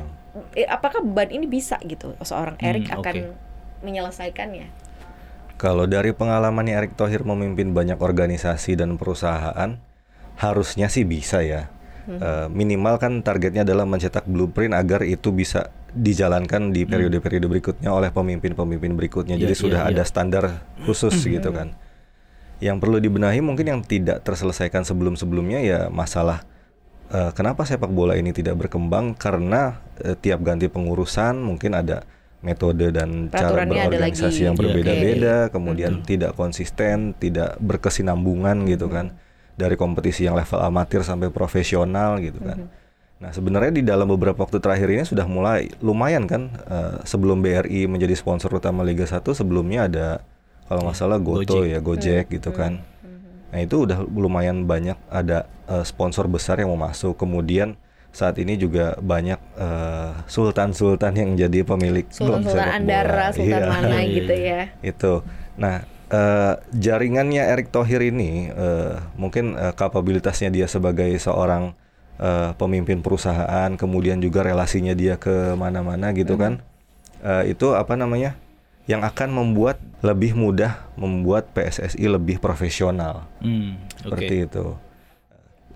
eh, 0.56 0.68
apakah 0.68 1.00
beban 1.00 1.32
ini 1.32 1.48
bisa 1.48 1.80
gitu 1.84 2.12
seorang 2.20 2.56
Erik 2.60 2.88
Hmm, 2.92 3.00
akan 3.00 3.14
oke. 3.32 3.84
menyelesaikannya? 3.84 4.68
Kalau 5.56 5.88
dari 5.88 6.12
pengalamannya 6.12 6.76
Erick 6.76 7.00
Thohir 7.00 7.24
memimpin 7.24 7.72
banyak 7.72 7.96
organisasi 7.96 8.76
dan 8.76 9.00
perusahaan, 9.00 9.80
harusnya 10.36 10.92
sih 10.92 11.08
bisa 11.08 11.40
ya. 11.40 11.72
Eh, 12.06 12.46
minimal 12.46 13.02
kan 13.02 13.18
targetnya 13.24 13.66
adalah 13.66 13.82
mencetak 13.82 14.30
blueprint 14.30 14.78
agar 14.78 15.02
itu 15.02 15.34
bisa 15.34 15.74
dijalankan 15.90 16.70
di 16.70 16.86
periode-periode 16.86 17.50
berikutnya 17.50 17.90
oleh 17.90 18.14
pemimpin-pemimpin 18.14 18.94
berikutnya. 18.94 19.34
Iya, 19.34 19.48
Jadi 19.48 19.54
iya, 19.58 19.62
sudah 19.66 19.80
iya. 19.88 19.90
ada 19.90 20.02
standar 20.06 20.44
khusus 20.86 21.16
gitu 21.24 21.50
kan. 21.50 21.74
Yang 22.58 22.76
perlu 22.80 22.96
dibenahi 22.98 23.40
mungkin 23.44 23.66
yang 23.68 23.80
tidak 23.84 24.24
terselesaikan 24.24 24.82
sebelum-sebelumnya 24.82 25.60
ya 25.60 25.80
masalah 25.92 26.44
eh, 27.12 27.30
kenapa 27.36 27.68
sepak 27.68 27.92
bola 27.92 28.16
ini 28.16 28.32
tidak 28.32 28.56
berkembang? 28.56 29.12
Karena 29.16 29.80
eh, 30.00 30.16
tiap 30.16 30.40
ganti 30.40 30.66
pengurusan 30.72 31.36
mungkin 31.40 31.76
ada 31.76 32.02
metode 32.44 32.92
dan 32.94 33.32
cara 33.32 33.66
berorganisasi 33.66 34.46
yang 34.46 34.54
Iya, 34.54 34.60
berbeda-beda, 34.62 35.36
kemudian 35.50 36.04
tidak 36.06 36.36
konsisten, 36.38 37.16
tidak 37.18 37.58
berkesinambungan 37.58 38.68
gitu 38.70 38.86
kan. 38.86 39.16
Dari 39.56 39.72
kompetisi 39.74 40.28
yang 40.28 40.36
level 40.36 40.60
amatir 40.60 41.00
sampai 41.00 41.32
profesional 41.32 42.20
gitu 42.20 42.38
kan. 42.44 42.68
Nah 43.16 43.32
sebenarnya 43.32 43.72
di 43.72 43.80
dalam 43.80 44.04
beberapa 44.12 44.44
waktu 44.44 44.60
terakhir 44.60 44.92
ini 44.92 45.08
sudah 45.08 45.24
mulai 45.24 45.72
lumayan 45.80 46.28
kan 46.28 46.52
uh, 46.68 47.00
sebelum 47.08 47.40
BRI 47.40 47.88
menjadi 47.88 48.12
sponsor 48.12 48.52
utama 48.52 48.84
Liga 48.84 49.08
1 49.08 49.24
sebelumnya 49.32 49.88
ada 49.88 50.06
kalau 50.66 50.86
nggak 50.86 50.98
salah 50.98 51.18
Goto 51.18 51.62
Gojek. 51.62 51.72
ya 51.72 51.78
Gojek 51.80 52.24
gitu 52.30 52.50
kan. 52.50 52.82
Nah 53.54 53.58
itu 53.62 53.86
udah 53.86 54.02
lumayan 54.04 54.66
banyak 54.66 54.98
ada 55.08 55.46
uh, 55.66 55.86
sponsor 55.86 56.26
besar 56.26 56.58
yang 56.58 56.74
mau 56.74 56.90
masuk. 56.90 57.14
Kemudian 57.16 57.78
saat 58.10 58.36
ini 58.40 58.56
juga 58.56 58.96
banyak 58.98 59.38
uh, 59.56 60.24
sultan-sultan 60.26 61.12
yang 61.14 61.30
jadi 61.36 61.62
pemilik 61.62 62.04
sepak 62.08 62.42
bola. 62.42 62.64
Andara, 62.74 63.30
Sultan 63.30 63.60
Iya. 63.60 63.68
mana 63.68 63.96
Iya, 64.00 64.12
gitu 64.18 64.34
ya. 64.34 64.60
itu. 64.82 65.12
Nah, 65.56 65.74
eh, 66.06 66.54
jaringannya 66.72 67.42
Erick 67.44 67.68
Thohir 67.68 68.00
ini 68.00 68.48
eh, 68.48 68.94
mungkin 69.16 69.52
eh, 69.54 69.72
kapabilitasnya 69.72 70.48
dia 70.48 70.64
sebagai 70.66 71.08
seorang 71.16 71.72
eh, 72.16 72.50
pemimpin 72.56 73.00
perusahaan, 73.00 73.68
kemudian 73.76 74.20
juga 74.20 74.40
relasinya 74.44 74.92
dia 74.92 75.16
ke 75.16 75.52
mana-mana 75.54 76.12
gitu 76.12 76.36
kan, 76.36 76.60
eh, 77.20 77.52
itu 77.52 77.72
apa 77.72 77.96
namanya? 77.96 78.36
Yang 78.86 79.02
akan 79.04 79.28
membuat 79.30 79.76
lebih 79.98 80.32
mudah 80.32 80.86
membuat 80.94 81.50
PSSI 81.50 82.06
lebih 82.06 82.38
profesional 82.38 83.26
Hmm, 83.38 83.76
oke. 83.76 84.14
seperti 84.14 84.46
itu. 84.46 84.66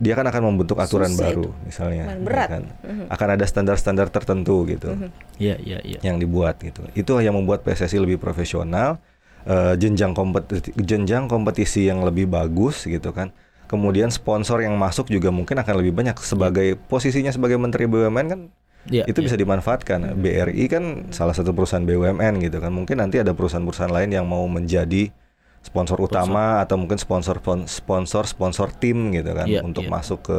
Dia 0.00 0.14
kan 0.14 0.24
akan 0.24 0.42
membentuk 0.46 0.80
aturan 0.80 1.12
Susah 1.12 1.28
baru, 1.28 1.52
misalnya, 1.60 2.08
Lumayan 2.08 2.16
ya 2.16 2.24
berat. 2.24 2.48
kan? 2.48 2.64
Mhm. 2.80 3.04
akan 3.10 3.28
ada 3.30 3.44
standar-standar 3.44 4.06
tertentu 4.08 4.64
gitu 4.64 4.96
Iya, 5.36 5.60
iya, 5.60 5.78
iya. 5.82 5.98
yang 6.00 6.16
dibuat 6.16 6.56
gitu. 6.58 6.86
Itu 6.94 7.20
yang 7.20 7.36
membuat 7.36 7.60
PSSI 7.60 8.00
lebih 8.00 8.16
profesional, 8.16 8.96
eh, 9.44 9.76
jenjang 9.76 10.14
kompetisi 10.14 10.72
jenjang 10.74 11.26
kompetisi 11.26 11.84
yang 11.84 12.00
lebih 12.00 12.24
bagus 12.26 12.86
gitu 12.86 13.10
kan. 13.10 13.28
Kemudian 13.66 14.08
sponsor 14.08 14.58
yang 14.60 14.74
masuk 14.74 15.06
juga 15.06 15.28
mungkin 15.28 15.54
akan 15.54 15.74
lebih 15.76 15.92
banyak 15.92 16.16
sebagai 16.18 16.74
posisinya 16.80 17.30
sebagai 17.30 17.54
menteri 17.54 17.84
BUMN 17.84 18.26
kan 18.26 18.40
Iya, 18.88 19.04
itu 19.04 19.20
iya. 19.20 19.26
bisa 19.28 19.36
dimanfaatkan. 19.36 20.16
BRI 20.16 20.64
kan 20.66 20.84
salah 21.12 21.36
satu 21.36 21.52
perusahaan 21.52 21.84
BUMN 21.84 22.40
gitu 22.40 22.56
kan. 22.58 22.72
Mungkin 22.72 22.96
nanti 22.96 23.20
ada 23.20 23.36
perusahaan-perusahaan 23.36 23.92
lain 23.92 24.10
yang 24.10 24.24
mau 24.24 24.46
menjadi 24.46 25.12
sponsor 25.60 26.00
utama 26.00 26.64
atau 26.64 26.80
mungkin 26.80 26.96
sponsor 26.96 27.36
sponsor 27.68 28.24
sponsor 28.24 28.72
tim 28.72 29.12
gitu 29.12 29.36
kan 29.36 29.44
Iya, 29.44 29.60
untuk 29.60 29.84
iya. 29.84 29.92
masuk 29.92 30.24
ke 30.24 30.38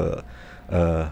eh, 0.70 1.06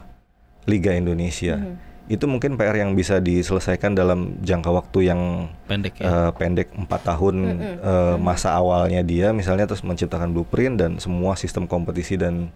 Liga 0.65 0.97
Indonesia. 0.97 1.57
Mhm. 1.57 1.75
Itu 2.09 2.25
mungkin 2.25 2.57
PR 2.57 2.73
yang 2.73 2.97
bisa 2.97 3.21
diselesaikan 3.21 3.93
dalam 3.93 4.41
jangka 4.41 4.73
waktu 4.73 5.13
yang 5.13 5.53
pendek 5.69 6.01
ya. 6.01 6.09
eh, 6.09 6.31
pendek 6.33 6.73
empat 6.73 7.05
tahun 7.05 7.35
Mm-mm. 7.53 7.75
eh, 7.85 8.15
masa 8.17 8.57
awalnya 8.57 9.05
dia 9.05 9.29
misalnya 9.29 9.69
terus 9.69 9.85
menciptakan 9.85 10.33
blueprint 10.33 10.81
dan 10.81 10.91
semua 10.97 11.37
sistem 11.37 11.69
kompetisi 11.69 12.17
dan 12.17 12.49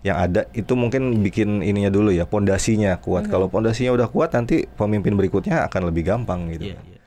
yang 0.00 0.16
ada 0.16 0.48
itu 0.56 0.72
mungkin 0.72 1.20
bikin 1.20 1.60
ininya 1.60 1.92
dulu 1.92 2.08
ya 2.08 2.24
pondasinya 2.24 2.96
kuat 3.04 3.28
kalau 3.28 3.52
pondasinya 3.52 3.92
udah 3.92 4.08
kuat 4.08 4.32
nanti 4.32 4.64
pemimpin 4.64 5.12
berikutnya 5.12 5.68
akan 5.68 5.92
lebih 5.92 6.08
gampang 6.08 6.48
gitu 6.56 6.72
Iya, 6.72 6.76
kan. 6.80 6.84
iya. 6.88 6.98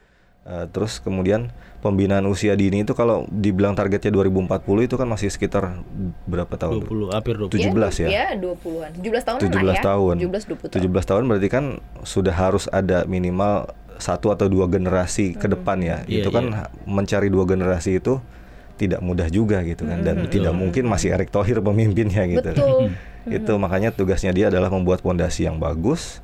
Eh, 0.44 0.66
terus 0.70 1.00
kemudian 1.00 1.50
pembinaan 1.80 2.28
usia 2.28 2.52
dini 2.56 2.84
itu 2.84 2.92
kalau 2.92 3.24
dibilang 3.32 3.76
targetnya 3.76 4.12
2040 4.12 4.88
itu 4.88 4.96
kan 5.00 5.08
masih 5.08 5.32
sekitar 5.32 5.84
berapa 6.28 6.52
tahun? 6.56 6.84
20 6.84 7.16
hampir 7.16 7.36
20. 7.40 7.72
17 7.72 8.04
ya? 8.04 8.08
Iya, 8.08 8.28
20-an. 8.40 8.92
17 9.00 9.24
tahun 9.24 9.40
17 9.40 9.80
ya. 9.80 9.84
tahun. 9.84 10.16
17 10.20 10.44
20 10.52 10.72
tahun. 10.72 10.84
17 10.84 11.10
tahun 11.10 11.24
berarti 11.32 11.48
kan 11.48 11.66
sudah 12.04 12.36
harus 12.36 12.68
ada 12.72 13.08
minimal 13.08 13.72
satu 14.00 14.36
atau 14.36 14.52
dua 14.52 14.68
generasi 14.68 15.36
ke 15.36 15.48
depan 15.48 15.80
ya. 15.80 16.04
Iya, 16.08 16.28
itu 16.28 16.30
kan 16.32 16.46
iya. 16.52 16.68
mencari 16.88 17.32
dua 17.32 17.48
generasi 17.48 18.04
itu 18.04 18.20
tidak 18.84 19.00
mudah 19.00 19.28
juga 19.28 19.64
gitu 19.64 19.84
kan 19.84 20.02
dan 20.02 20.24
Mm-mm. 20.24 20.32
tidak 20.32 20.52
mungkin 20.52 20.84
masih 20.86 21.12
Erick 21.12 21.30
Thohir 21.30 21.60
pemimpinnya 21.60 22.24
gitu. 22.28 22.52
Betul. 22.52 22.92
itu 23.40 23.54
makanya 23.56 23.90
tugasnya 23.90 24.30
dia 24.30 24.52
adalah 24.52 24.68
membuat 24.68 25.00
pondasi 25.00 25.48
yang 25.48 25.56
bagus 25.56 26.20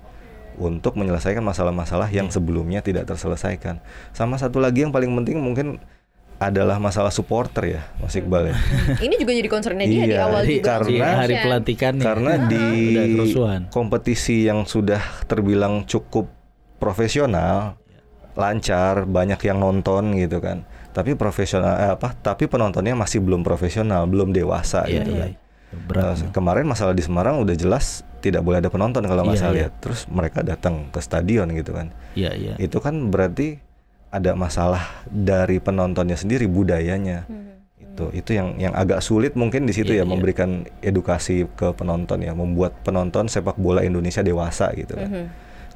untuk 0.56 0.94
menyelesaikan 0.94 1.39
masalah-masalah 1.39 2.12
yang 2.12 2.28
Iya. 2.28 2.36
sebelumnya 2.36 2.80
tidak 2.80 3.08
terselesaikan. 3.08 3.80
Sama 4.12 4.36
satu 4.36 4.60
lagi 4.60 4.84
yang 4.84 4.92
paling 4.92 5.08
penting 5.16 5.39
mungkin 5.39 5.80
adalah 6.36 6.80
masalah 6.80 7.12
supporter 7.12 7.63
ya, 7.70 7.82
Mas 7.98 8.16
Iqbal 8.16 8.51
ya. 8.51 8.56
Ini 9.06 9.16
juga 9.16 9.32
jadi 9.32 9.48
concernnya 9.48 9.84
dia 9.84 10.04
di 10.04 10.12
Iya, 10.12 10.24
awal 10.24 10.44
Hari, 10.44 10.56
juga. 10.56 10.68
karena- 10.70 10.88
di 10.88 10.98
hari 11.00 11.16
Mention. 11.32 11.44
pelantikannya. 11.44 12.04
Karena 12.04 12.32
di 12.48 12.66
Udah 12.92 13.06
kerusuhan. 13.12 13.62
kompetisi 13.68 14.38
yang 14.44 14.63
sudah 14.63 15.00
terbilang 15.28 15.84
cukup 15.84 16.32
profesional, 16.80 17.75
lancar, 18.34 19.04
banyak 19.04 19.39
yang 19.44 19.60
nonton 19.60 20.16
gitu 20.16 20.39
kan. 20.39 20.63
Tapi 20.89 21.13
profesional 21.13 21.74
eh, 21.77 21.91
apa? 21.93 22.13
Tapi 22.13 22.50
penontonnya 22.50 22.98
masih 22.98 23.22
belum 23.22 23.46
profesional, 23.46 24.10
belum 24.10 24.34
dewasa 24.34 24.86
Iya, 24.89 25.01
gitu 25.01 25.12
iya. 25.15 25.22
kan. 25.22 25.31
Berat. 25.69 26.01
Nah, 26.17 26.34
kemarin 26.34 26.65
masalah 26.65 26.98
di 26.98 27.05
Semarang 27.05 27.38
udah 27.38 27.53
jelas 27.53 28.01
tidak 28.19 28.41
boleh 28.41 28.58
ada 28.58 28.74
penonton 28.74 29.05
kalau 29.05 29.22
nggak 29.22 29.38
Iya, 29.38 29.43
salah 29.46 29.53
iya. 29.53 29.60
lihat. 29.69 29.74
Terus 29.79 30.00
mereka 30.10 30.39
datang 30.41 30.89
ke 30.89 31.00
stadion 31.00 31.46
gitu 31.53 31.72
kan. 31.77 31.93
Iya, 32.17 32.31
iya. 32.34 32.53
Itu 32.58 32.81
kan 32.81 33.13
berarti 33.13 33.62
ada 34.10 34.34
masalah 34.34 35.05
dari 35.05 35.62
penontonnya 35.62 36.17
sendiri 36.17 36.50
budayanya. 36.50 37.29
Mhm. 37.29 37.48
Itu 37.79 38.05
itu 38.12 38.31
yang 38.34 38.58
yang 38.58 38.74
agak 38.74 39.05
sulit 39.05 39.38
mungkin 39.38 39.69
di 39.69 39.74
situ 39.77 39.93
Iya, 39.93 40.01
ya 40.01 40.05
iya. 40.05 40.10
memberikan 40.10 40.50
edukasi 40.81 41.46
ke 41.53 41.69
penonton 41.77 42.25
ya, 42.25 42.34
membuat 42.34 42.74
penonton 42.81 43.29
sepak 43.29 43.53
bola 43.55 43.86
Indonesia 43.86 44.25
dewasa 44.25 44.74
gitu 44.74 44.98
kan. 44.98 45.10
Mhm. 45.10 45.25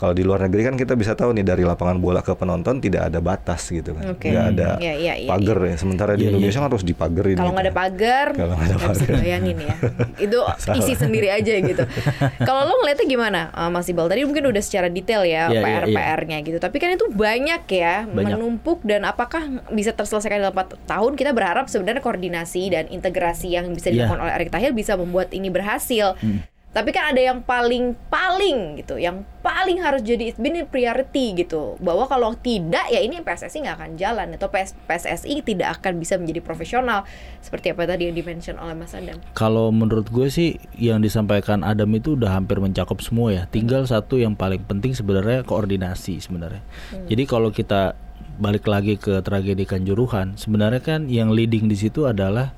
Kalau 0.04 0.12
di 0.12 0.20
luar 0.20 0.44
negeri 0.44 0.68
kan 0.68 0.76
kita 0.76 1.00
bisa 1.00 1.16
tahu 1.16 1.32
nih 1.32 1.48
dari 1.48 1.64
lapangan 1.64 1.96
bola 1.96 2.20
ke 2.20 2.36
penonton 2.36 2.84
tidak 2.84 3.08
ada 3.08 3.24
batas 3.24 3.64
gitu 3.66 3.96
kan. 3.96 4.12
Oke. 4.12 4.36
Nggak 4.36 4.46
ada 4.52 4.70
Iya, 4.76 4.94
iya, 5.00 5.14
iya, 5.16 5.30
pagar 5.32 5.64
ya. 5.64 5.76
Sementara 5.80 6.12
di 6.12 6.18
Iya, 6.18 6.28
iya. 6.28 6.32
Indonesia 6.36 6.60
kan 6.60 6.68
harus 6.68 6.84
dipagerin. 6.84 7.36
Kalau 7.36 7.48
gitu. 7.48 7.56
nggak 7.56 7.64
ada 7.64 7.74
pagar, 7.74 8.28
Kalau 8.36 8.54
nggak 8.54 8.68
ada 8.68 8.78
pagar. 8.84 9.08
bayangin 9.16 9.58
ya. 9.58 9.76
Itu 10.28 10.38
isi 10.76 10.94
sendiri 10.94 11.32
aja 11.32 11.54
gitu. 11.56 11.84
Kalau 12.48 12.62
lo 12.66 12.84
ngeliatnya 12.84 13.08
gimana, 13.08 13.42
uh, 13.50 13.72
Mas 13.72 13.88
Iqbal? 13.88 14.12
Tadi 14.12 14.28
mungkin 14.28 14.44
udah 14.46 14.60
secara 14.60 14.92
detail 14.92 15.24
ya 15.24 15.48
Iya, 15.48 15.56
iya, 15.56 15.64
PR 15.64 15.84
iya. 15.88 15.96
PR-nya 15.96 16.38
gitu. 16.42 16.58
Tapi 16.60 16.78
kan 16.78 16.90
itu 16.92 17.06
banyak 17.08 17.64
ya, 17.66 17.96
Banyak. 18.04 18.36
menumpuk 18.36 18.84
dan 18.84 19.08
apakah 19.08 19.40
bisa 19.72 19.96
terselesaikan 19.96 20.44
dalam 20.44 20.52
4 20.52 20.84
tahun? 20.84 21.16
Kita 21.16 21.32
berharap 21.32 21.72
sebenarnya 21.72 22.04
koordinasi 22.04 22.76
dan 22.76 22.92
integrasi 22.92 23.56
yang 23.56 23.72
bisa 23.72 23.88
Iya. 23.88 24.04
dilakukan 24.04 24.20
oleh 24.20 24.34
Erick 24.36 24.52
Thohir 24.52 24.76
bisa 24.76 25.00
membuat 25.00 25.32
ini 25.32 25.48
berhasil. 25.48 26.20
Hmm. 26.20 26.44
Tapi 26.74 26.90
kan 26.90 27.14
ada 27.14 27.22
yang 27.22 27.46
paling 27.46 27.94
paling 28.10 28.82
gitu, 28.82 28.98
yang 28.98 29.22
paling 29.46 29.78
harus 29.78 30.02
jadi 30.02 30.34
ini 30.34 30.66
priority 30.66 31.38
gitu. 31.46 31.78
Bahwa 31.78 32.10
kalau 32.10 32.34
tidak 32.34 32.90
ya 32.90 32.98
ini 32.98 33.22
PSSI 33.22 33.62
nggak 33.62 33.78
akan 33.78 33.92
jalan 33.94 34.28
atau 34.34 34.50
PS, 34.50 34.74
PSSI 34.90 35.46
tidak 35.46 35.78
akan 35.78 36.02
bisa 36.02 36.18
menjadi 36.18 36.42
profesional 36.42 37.06
seperti 37.46 37.78
apa 37.78 37.86
tadi 37.86 38.10
yang 38.10 38.18
dimention 38.18 38.58
oleh 38.58 38.74
Mas 38.74 38.98
Adam. 38.98 39.22
Kalau 39.38 39.70
menurut 39.70 40.10
gue 40.10 40.34
sih 40.34 40.58
yang 40.74 40.98
disampaikan 41.06 41.62
Adam 41.62 41.94
itu 41.94 42.18
udah 42.18 42.42
hampir 42.42 42.58
mencakup 42.58 42.98
semua 43.06 43.30
ya. 43.30 43.44
Tinggal 43.46 43.86
satu 43.86 44.18
yang 44.18 44.34
paling 44.34 44.66
penting 44.66 44.98
sebenarnya 44.98 45.46
koordinasi 45.46 46.26
sebenarnya. 46.26 46.66
Jadi 47.06 47.24
kalau 47.30 47.54
kita 47.54 47.94
balik 48.42 48.66
lagi 48.66 48.98
ke 48.98 49.22
tragedi 49.22 49.70
Kanjuruhan, 49.70 50.42
sebenarnya 50.42 50.82
kan 50.82 51.06
yang 51.06 51.30
leading 51.30 51.70
di 51.70 51.78
situ 51.78 52.10
adalah 52.10 52.50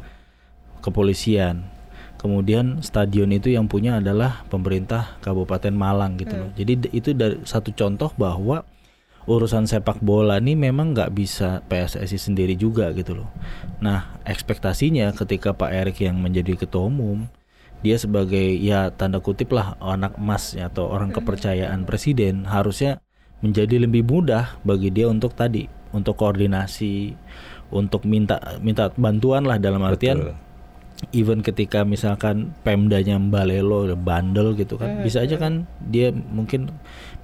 kepolisian. 0.80 1.75
Kemudian 2.26 2.82
stadion 2.82 3.30
itu 3.30 3.54
yang 3.54 3.70
punya 3.70 4.02
adalah 4.02 4.42
pemerintah 4.50 5.22
Kabupaten 5.22 5.70
Malang 5.70 6.18
gitu 6.18 6.34
loh. 6.34 6.50
Jadi 6.58 6.74
d- 6.74 6.90
itu 6.90 7.14
dari 7.14 7.38
satu 7.46 7.70
contoh 7.70 8.10
bahwa 8.18 8.66
urusan 9.30 9.70
sepak 9.70 10.02
bola 10.02 10.42
ini 10.42 10.58
memang 10.58 10.98
nggak 10.98 11.14
bisa 11.14 11.62
PSSI 11.70 12.18
sendiri 12.18 12.58
juga 12.58 12.90
gitu 12.98 13.22
loh. 13.22 13.30
Nah 13.78 14.18
ekspektasinya 14.26 15.14
ketika 15.14 15.54
Pak 15.54 15.70
Erik 15.70 16.02
yang 16.02 16.18
menjadi 16.18 16.58
ketua 16.58 16.90
umum, 16.90 17.30
dia 17.86 18.02
sebagai 18.02 18.58
ya 18.58 18.90
tanda 18.90 19.22
kutip 19.22 19.54
lah 19.54 19.78
anak 19.78 20.18
emas 20.18 20.58
ya, 20.58 20.74
atau 20.74 20.90
orang 20.90 21.14
kepercayaan 21.14 21.86
presiden 21.86 22.50
harusnya 22.50 23.06
menjadi 23.46 23.86
lebih 23.86 24.02
mudah 24.02 24.58
bagi 24.66 24.90
dia 24.90 25.06
untuk 25.06 25.38
tadi 25.38 25.70
untuk 25.94 26.18
koordinasi, 26.18 27.14
untuk 27.70 28.02
minta 28.10 28.42
minta 28.66 28.90
bantuan 28.98 29.46
lah 29.46 29.62
dalam 29.62 29.86
artian 29.86 30.26
Betul. 30.26 30.45
Even 31.12 31.44
ketika 31.44 31.84
misalkan 31.84 32.56
Pemdanya 32.64 33.20
Mbalelo 33.20 33.84
bandel 34.00 34.56
gitu 34.56 34.80
kan 34.80 35.04
bisa 35.04 35.28
aja 35.28 35.36
kan 35.36 35.68
dia 35.84 36.16
mungkin 36.16 36.72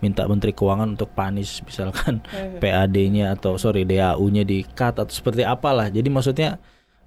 minta 0.03 0.27
Menteri 0.27 0.51
Keuangan 0.51 0.99
untuk 0.99 1.13
panis 1.15 1.63
misalkan 1.63 2.19
PAD-nya 2.59 3.31
atau 3.37 3.55
sorry 3.55 3.87
DAU-nya 3.87 4.43
di 4.43 4.65
cut 4.65 4.97
atau 4.97 5.13
seperti 5.13 5.45
apalah. 5.45 5.87
Jadi 5.87 6.09
maksudnya 6.11 6.59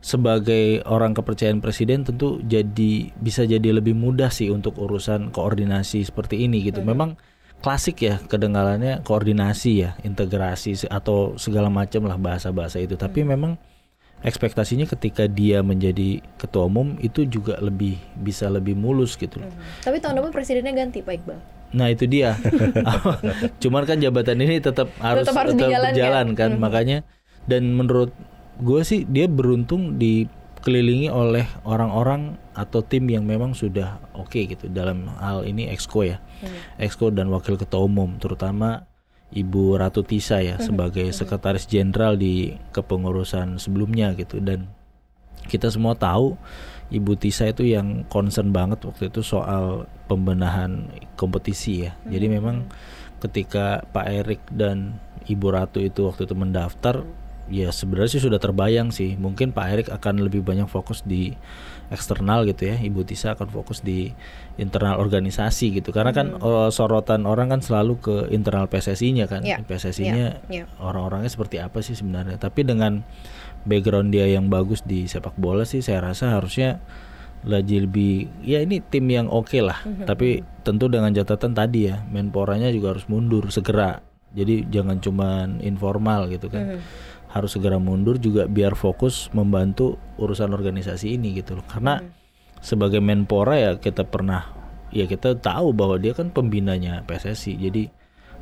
sebagai 0.04 0.85
orang 0.85 1.16
kepercayaan 1.16 1.64
presiden 1.64 2.04
tentu 2.04 2.40
jadi 2.44 3.09
bisa 3.16 3.49
jadi 3.49 3.73
lebih 3.73 3.97
mudah 3.97 4.28
sih 4.28 4.52
untuk 4.52 4.76
urusan 4.76 5.33
koordinasi 5.35 6.06
seperti 6.06 6.44
ini 6.47 6.64
gitu. 6.64 6.80
Memang 6.80 7.18
klasik 7.61 8.04
ya 8.04 8.21
kedengarannya 8.21 9.00
koordinasi 9.02 9.73
ya 9.85 9.90
integrasi 10.04 10.87
atau 10.88 11.35
segala 11.40 11.68
macam 11.68 12.04
lah 12.06 12.16
bahasa-bahasa 12.21 12.80
itu. 12.80 12.94
Tapi 12.94 13.25
memang 13.26 13.56
ekspektasinya 14.24 14.88
ketika 14.88 15.28
dia 15.28 15.60
menjadi 15.60 16.24
ketua 16.40 16.66
umum 16.66 16.96
itu 16.98 17.28
juga 17.28 17.60
lebih 17.60 18.00
bisa 18.16 18.48
lebih 18.48 18.72
mulus 18.74 19.14
gitu 19.20 19.38
loh. 19.44 19.52
Tapi 19.84 20.00
tahun 20.00 20.18
depan 20.18 20.32
presidennya 20.32 20.72
ganti 20.72 21.04
Pak 21.04 21.14
Iqbal. 21.20 21.38
Nah 21.76 21.86
itu 21.92 22.08
dia. 22.08 22.40
Cuman 23.62 23.84
kan 23.84 24.00
jabatan 24.00 24.40
ini 24.40 24.64
tetap 24.64 24.88
harus 24.98 25.28
harus 25.28 25.54
dijalankan. 25.54 25.92
berjalan 25.92 26.26
kan 26.32 26.50
Mhm. 26.56 26.60
makanya 26.60 26.98
dan 27.44 27.76
menurut 27.76 28.10
gue 28.58 28.80
sih 28.82 29.04
dia 29.04 29.28
beruntung 29.28 30.00
di 30.00 30.24
dikelilingi 30.64 31.12
oleh 31.12 31.44
orang-orang 31.68 32.40
atau 32.56 32.80
tim 32.80 33.04
yang 33.12 33.28
memang 33.28 33.52
sudah 33.52 34.00
oke 34.16 34.32
gitu 34.32 34.64
dalam 34.72 35.12
hal 35.20 35.44
ini 35.44 35.68
exco 35.68 36.00
ya, 36.08 36.24
exco 36.80 37.12
dan 37.12 37.28
wakil 37.28 37.60
ketua 37.60 37.84
umum, 37.84 38.16
terutama 38.16 38.88
Ibu 39.34 39.82
Ratu 39.82 40.06
Tisa 40.06 40.38
ya 40.38 40.62
sebagai 40.62 41.10
sekretaris 41.10 41.66
jenderal 41.66 42.14
di 42.14 42.54
kepengurusan 42.70 43.58
sebelumnya 43.58 44.14
gitu 44.14 44.38
dan 44.38 44.70
kita 45.50 45.68
semua 45.68 45.98
tahu 45.98 46.38
Ibu 46.94 47.18
Tisa 47.18 47.50
itu 47.50 47.66
yang 47.66 48.06
concern 48.06 48.54
banget 48.54 48.84
waktu 48.86 49.10
itu 49.10 49.24
soal 49.24 49.90
pembenahan 50.06 50.86
kompetisi 51.18 51.88
ya. 51.88 51.96
Jadi 52.06 52.26
memang 52.30 52.68
ketika 53.18 53.82
Pak 53.90 54.06
Erik 54.06 54.42
dan 54.52 55.00
Ibu 55.24 55.48
Ratu 55.48 55.80
itu 55.80 56.04
waktu 56.04 56.28
itu 56.28 56.36
mendaftar 56.36 57.02
ya 57.48 57.72
sebenarnya 57.72 58.20
sih 58.20 58.22
sudah 58.22 58.36
terbayang 58.36 58.92
sih. 58.92 59.16
Mungkin 59.16 59.56
Pak 59.56 59.66
Erik 59.66 59.88
akan 59.90 60.22
lebih 60.22 60.44
banyak 60.44 60.68
fokus 60.68 61.00
di 61.02 61.32
eksternal 61.94 62.44
gitu 62.44 62.68
ya. 62.68 62.76
Ibu 62.76 63.06
Tisa 63.06 63.38
akan 63.38 63.48
fokus 63.48 63.80
di 63.80 64.10
internal 64.58 64.98
organisasi 64.98 65.78
gitu. 65.78 65.94
Karena 65.94 66.10
kan 66.10 66.34
eh, 66.34 66.68
sorotan 66.74 67.24
orang 67.24 67.54
kan 67.54 67.62
selalu 67.62 67.94
ke 68.02 68.16
internal 68.34 68.66
PSSI-nya 68.66 69.30
kan. 69.30 69.46
Ya, 69.46 69.62
PSSI-nya 69.62 70.42
ya, 70.50 70.62
ya. 70.62 70.64
orang-orangnya 70.82 71.30
seperti 71.30 71.62
apa 71.62 71.80
sih 71.80 71.94
sebenarnya. 71.94 72.36
Tapi 72.36 72.66
dengan 72.66 73.06
background 73.64 74.12
dia 74.12 74.28
yang 74.28 74.52
bagus 74.52 74.84
di 74.84 75.08
sepak 75.08 75.34
bola 75.40 75.64
sih 75.64 75.80
saya 75.80 76.04
rasa 76.04 76.36
harusnya 76.36 76.78
lagi 77.44 77.84
lebih 77.84 78.28
ya 78.40 78.64
ini 78.64 78.80
tim 78.80 79.04
yang 79.08 79.28
oke 79.28 79.56
lah 79.60 79.84
tapi 80.08 80.40
tentu 80.64 80.88
dengan 80.88 81.12
catatan 81.12 81.52
tadi 81.52 81.92
ya 81.92 82.00
menporanya 82.08 82.72
juga 82.72 82.96
harus 82.96 83.04
mundur 83.08 83.52
segera 83.52 84.00
jadi 84.32 84.64
jangan 84.68 84.98
cuman 84.98 85.60
informal 85.60 86.26
gitu 86.32 86.48
kan 86.48 86.80
harus 87.34 87.50
segera 87.52 87.76
mundur 87.76 88.16
juga 88.16 88.46
biar 88.46 88.78
fokus 88.78 89.26
membantu 89.34 89.98
urusan 90.16 90.54
organisasi 90.54 91.18
ini 91.18 91.34
gitu 91.34 91.58
loh 91.58 91.66
karena 91.66 91.98
sebagai 92.62 93.02
menpora 93.02 93.58
ya 93.58 93.70
kita 93.76 94.06
pernah 94.06 94.54
ya 94.88 95.04
kita 95.04 95.34
tahu 95.34 95.74
bahwa 95.74 95.98
dia 95.98 96.14
kan 96.14 96.30
pembinanya 96.30 97.02
PSSI 97.04 97.58
jadi 97.58 97.90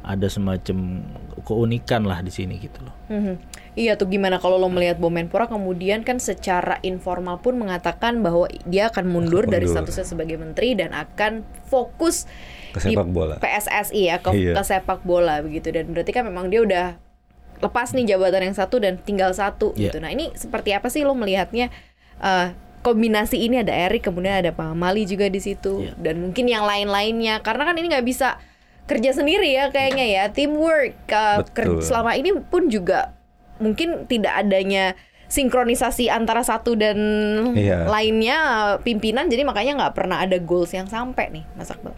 ada 0.03 0.27
semacam 0.27 0.99
keunikan 1.41 2.03
lah 2.03 2.21
di 2.21 2.29
sini 2.29 2.59
gitu 2.59 2.83
loh 2.83 2.95
Mhm. 3.09 3.35
Iya 3.73 3.97
tuh 3.97 4.05
gimana 4.07 4.37
kalau 4.37 4.59
lo 4.59 4.69
melihat 4.69 5.01
Bom 5.01 5.09
Menpora 5.09 5.49
kemudian 5.49 6.05
kan 6.05 6.21
secara 6.21 6.77
informal 6.83 7.41
pun 7.41 7.57
mengatakan 7.57 8.21
bahwa 8.21 8.45
dia 8.65 8.93
akan 8.93 9.09
mundur 9.09 9.47
dari 9.47 9.65
mundur. 9.65 9.81
statusnya 9.81 10.05
sebagai 10.05 10.37
menteri 10.37 10.77
dan 10.77 10.93
akan 10.93 11.41
fokus 11.65 12.29
Ke 12.71 12.83
di 12.83 12.93
sepak 12.93 13.09
bola. 13.09 13.41
PSSI 13.41 14.03
ya 14.03 14.21
ke, 14.21 14.29
Iya. 14.31 14.53
ke 14.53 14.63
sepak 14.63 15.01
bola 15.03 15.41
begitu 15.41 15.71
dan 15.71 15.89
berarti 15.89 16.11
kan 16.11 16.27
memang 16.27 16.53
dia 16.53 16.61
udah 16.61 16.87
lepas 17.63 17.95
nih 17.95 18.05
jabatan 18.09 18.43
yang 18.45 18.57
satu 18.57 18.77
dan 18.77 18.99
tinggal 18.99 19.31
satu 19.31 19.71
Iya. 19.73 19.89
gitu. 19.89 20.03
Nah 20.03 20.11
ini 20.11 20.35
seperti 20.35 20.75
apa 20.75 20.91
sih 20.91 21.01
lo 21.01 21.15
melihatnya 21.15 21.71
eh, 22.19 22.47
kombinasi 22.83 23.39
ini 23.39 23.59
ada 23.59 23.71
Erik 23.71 24.03
kemudian 24.03 24.43
ada 24.43 24.51
Pak 24.51 24.75
Mali 24.75 25.07
juga 25.07 25.27
di 25.27 25.39
situ 25.39 25.87
Iya. 25.87 25.95
dan 25.97 26.19
mungkin 26.21 26.45
yang 26.45 26.63
lain-lainnya 26.63 27.39
karena 27.41 27.63
kan 27.63 27.75
ini 27.75 27.87
nggak 27.89 28.03
bisa 28.03 28.43
kerja 28.83 29.15
sendiri 29.15 29.47
ya 29.49 29.71
kayaknya 29.71 30.03
ya 30.05 30.25
teamwork 30.29 30.99
Betul. 31.07 31.79
selama 31.81 32.19
ini 32.19 32.35
pun 32.43 32.67
juga 32.67 33.15
mungkin 33.57 34.05
tidak 34.05 34.35
adanya 34.37 34.99
sinkronisasi 35.27 36.11
antara 36.11 36.43
satu 36.43 36.75
dan 36.75 36.99
Iya. 37.55 37.87
lainnya 37.87 38.37
eh, 38.37 38.77
pimpinan 38.83 39.27
jadi 39.27 39.47
makanya 39.47 39.73
nggak 39.79 39.95
pernah 39.95 40.19
ada 40.19 40.37
goals 40.37 40.75
yang 40.75 40.85
sampai 40.85 41.31
nih 41.31 41.45
Mas 41.55 41.71
Akbar. 41.71 41.95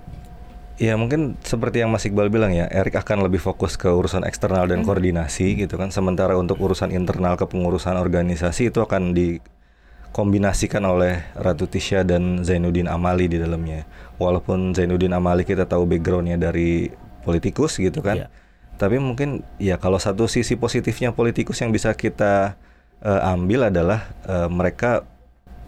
Ya 0.74 0.98
mungkin 0.98 1.38
seperti 1.46 1.86
yang 1.86 1.94
Mas 1.94 2.02
Iqbal 2.02 2.34
bilang 2.34 2.50
ya, 2.50 2.66
Erik 2.66 2.98
akan 2.98 3.22
lebih 3.30 3.38
fokus 3.38 3.78
ke 3.78 3.86
urusan 3.86 4.26
eksternal 4.26 4.66
dan 4.66 4.82
koordinasi 4.82 5.54
gitu 5.54 5.78
kan. 5.78 5.94
Sementara 5.94 6.34
untuk 6.34 6.58
urusan 6.58 6.90
internal 6.90 7.38
kepengurusan 7.38 7.94
organisasi 7.94 8.74
itu 8.74 8.82
akan 8.82 9.14
dikombinasikan 9.14 10.82
oleh 10.82 11.22
Ratu 11.38 11.70
Tisha 11.70 12.02
dan 12.02 12.42
Zainuddin 12.42 12.90
Amali 12.90 13.30
di 13.30 13.38
dalamnya. 13.38 13.86
Walaupun 14.18 14.74
Zainuddin 14.74 15.14
Amali 15.14 15.46
kita 15.46 15.62
tahu 15.70 15.86
backgroundnya 15.86 16.42
dari 16.42 16.90
politikus 17.22 17.78
gitu 17.78 18.02
kan. 18.02 18.26
Iya. 18.26 18.28
Tapi 18.74 18.98
mungkin 18.98 19.46
ya 19.62 19.78
kalau 19.78 20.02
satu 20.02 20.26
sisi 20.26 20.58
positifnya 20.58 21.14
politikus 21.14 21.62
yang 21.62 21.70
bisa 21.70 21.94
kita 21.94 22.58
eh, 22.98 23.30
ambil 23.30 23.70
adalah 23.70 24.10
eh, 24.26 24.50
mereka 24.50 25.06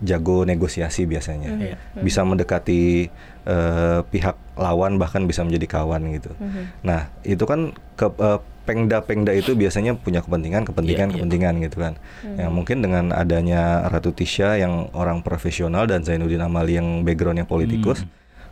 jago 0.05 0.45
negosiasi 0.45 1.09
biasanya 1.09 1.49
Iya. 1.57 1.77
bisa 2.05 2.21
mendekati 2.21 3.09
eh, 3.47 4.01
pihak 4.11 4.37
lawan 4.59 4.99
bahkan 4.99 5.25
bisa 5.25 5.41
menjadi 5.47 5.81
kawan 5.81 6.13
gitu. 6.13 6.35
Nah 6.83 7.09
itu 7.23 7.45
kan 7.49 7.73
ke 7.95 8.09
eh, 8.11 8.41
pengda-pengda 8.67 9.31
itu 9.31 9.55
biasanya 9.55 9.95
punya 9.95 10.21
kepentingan, 10.21 10.67
kepentingan, 10.67 11.07
Iya, 11.07 11.13
iya. 11.15 11.17
kepentingan 11.23 11.55
gitu 11.63 11.77
kan. 11.81 11.95
Yang 12.35 12.51
mungkin 12.51 12.77
dengan 12.83 13.05
adanya 13.15 13.87
Ratu 13.87 14.11
Tisha 14.11 14.59
yang 14.59 14.91
orang 14.91 15.23
profesional 15.23 15.87
dan 15.87 16.03
Zainuddin 16.03 16.43
Amali 16.43 16.75
yang 16.75 17.07
backgroundnya 17.07 17.47
politikus, 17.47 18.03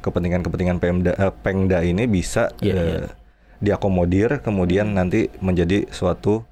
kepentingan-kepentingan 0.01 0.79
pemda 0.79 1.12
eh, 1.18 1.35
pengda 1.35 1.83
ini 1.83 2.07
bisa 2.07 2.55
Iya, 2.62 2.73
eh, 2.73 2.79
iya. 2.79 3.11
diakomodir 3.59 4.38
kemudian 4.38 4.95
nanti 4.95 5.33
menjadi 5.42 5.90
suatu 5.90 6.47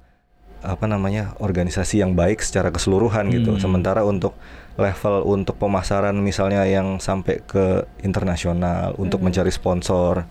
apa 0.63 0.87
namanya 0.87 1.35
organisasi 1.37 1.99
yang 1.99 2.15
baik 2.15 2.39
secara 2.39 2.71
keseluruhan 2.71 3.29
gitu. 3.29 3.53
Hmm. 3.53 3.61
Sementara 3.61 4.01
untuk 4.01 4.33
level 4.73 5.21
untuk 5.27 5.55
pemasaran 5.55 6.17
misalnya 6.17 6.65
yang 6.65 6.97
sampai 6.97 7.43
ke 7.43 7.83
internasional 8.01 8.95
untuk 8.97 9.21
Hmm. 9.21 9.29
mencari 9.29 9.51
sponsor 9.51 10.25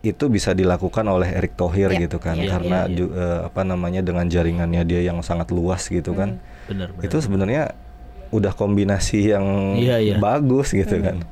itu 0.00 0.30
bisa 0.30 0.54
dilakukan 0.54 1.02
oleh 1.04 1.34
Erick 1.34 1.58
Thohir 1.58 1.90
Iya, 1.90 2.06
gitu 2.06 2.22
kan 2.22 2.38
iya, 2.38 2.46
karena 2.46 2.86
iya, 2.86 2.88
iya. 2.88 2.96
ju- 2.96 3.10
eh, 3.12 3.40
apa 3.44 3.62
namanya 3.62 4.00
dengan 4.00 4.22
jaringannya 4.24 4.86
dia 4.86 5.02
yang 5.02 5.18
sangat 5.20 5.50
luas 5.50 5.90
gitu 5.90 6.14
kan. 6.14 6.38
benar 6.70 6.94
benar 6.94 7.04
Itu 7.04 7.16
sebenarnya 7.18 7.62
udah 8.28 8.52
kombinasi 8.52 9.30
yang 9.30 9.46
Iya, 9.74 9.96
iya. 9.98 10.16
bagus 10.16 10.70
gitu 10.70 10.98
kan. 10.98 11.22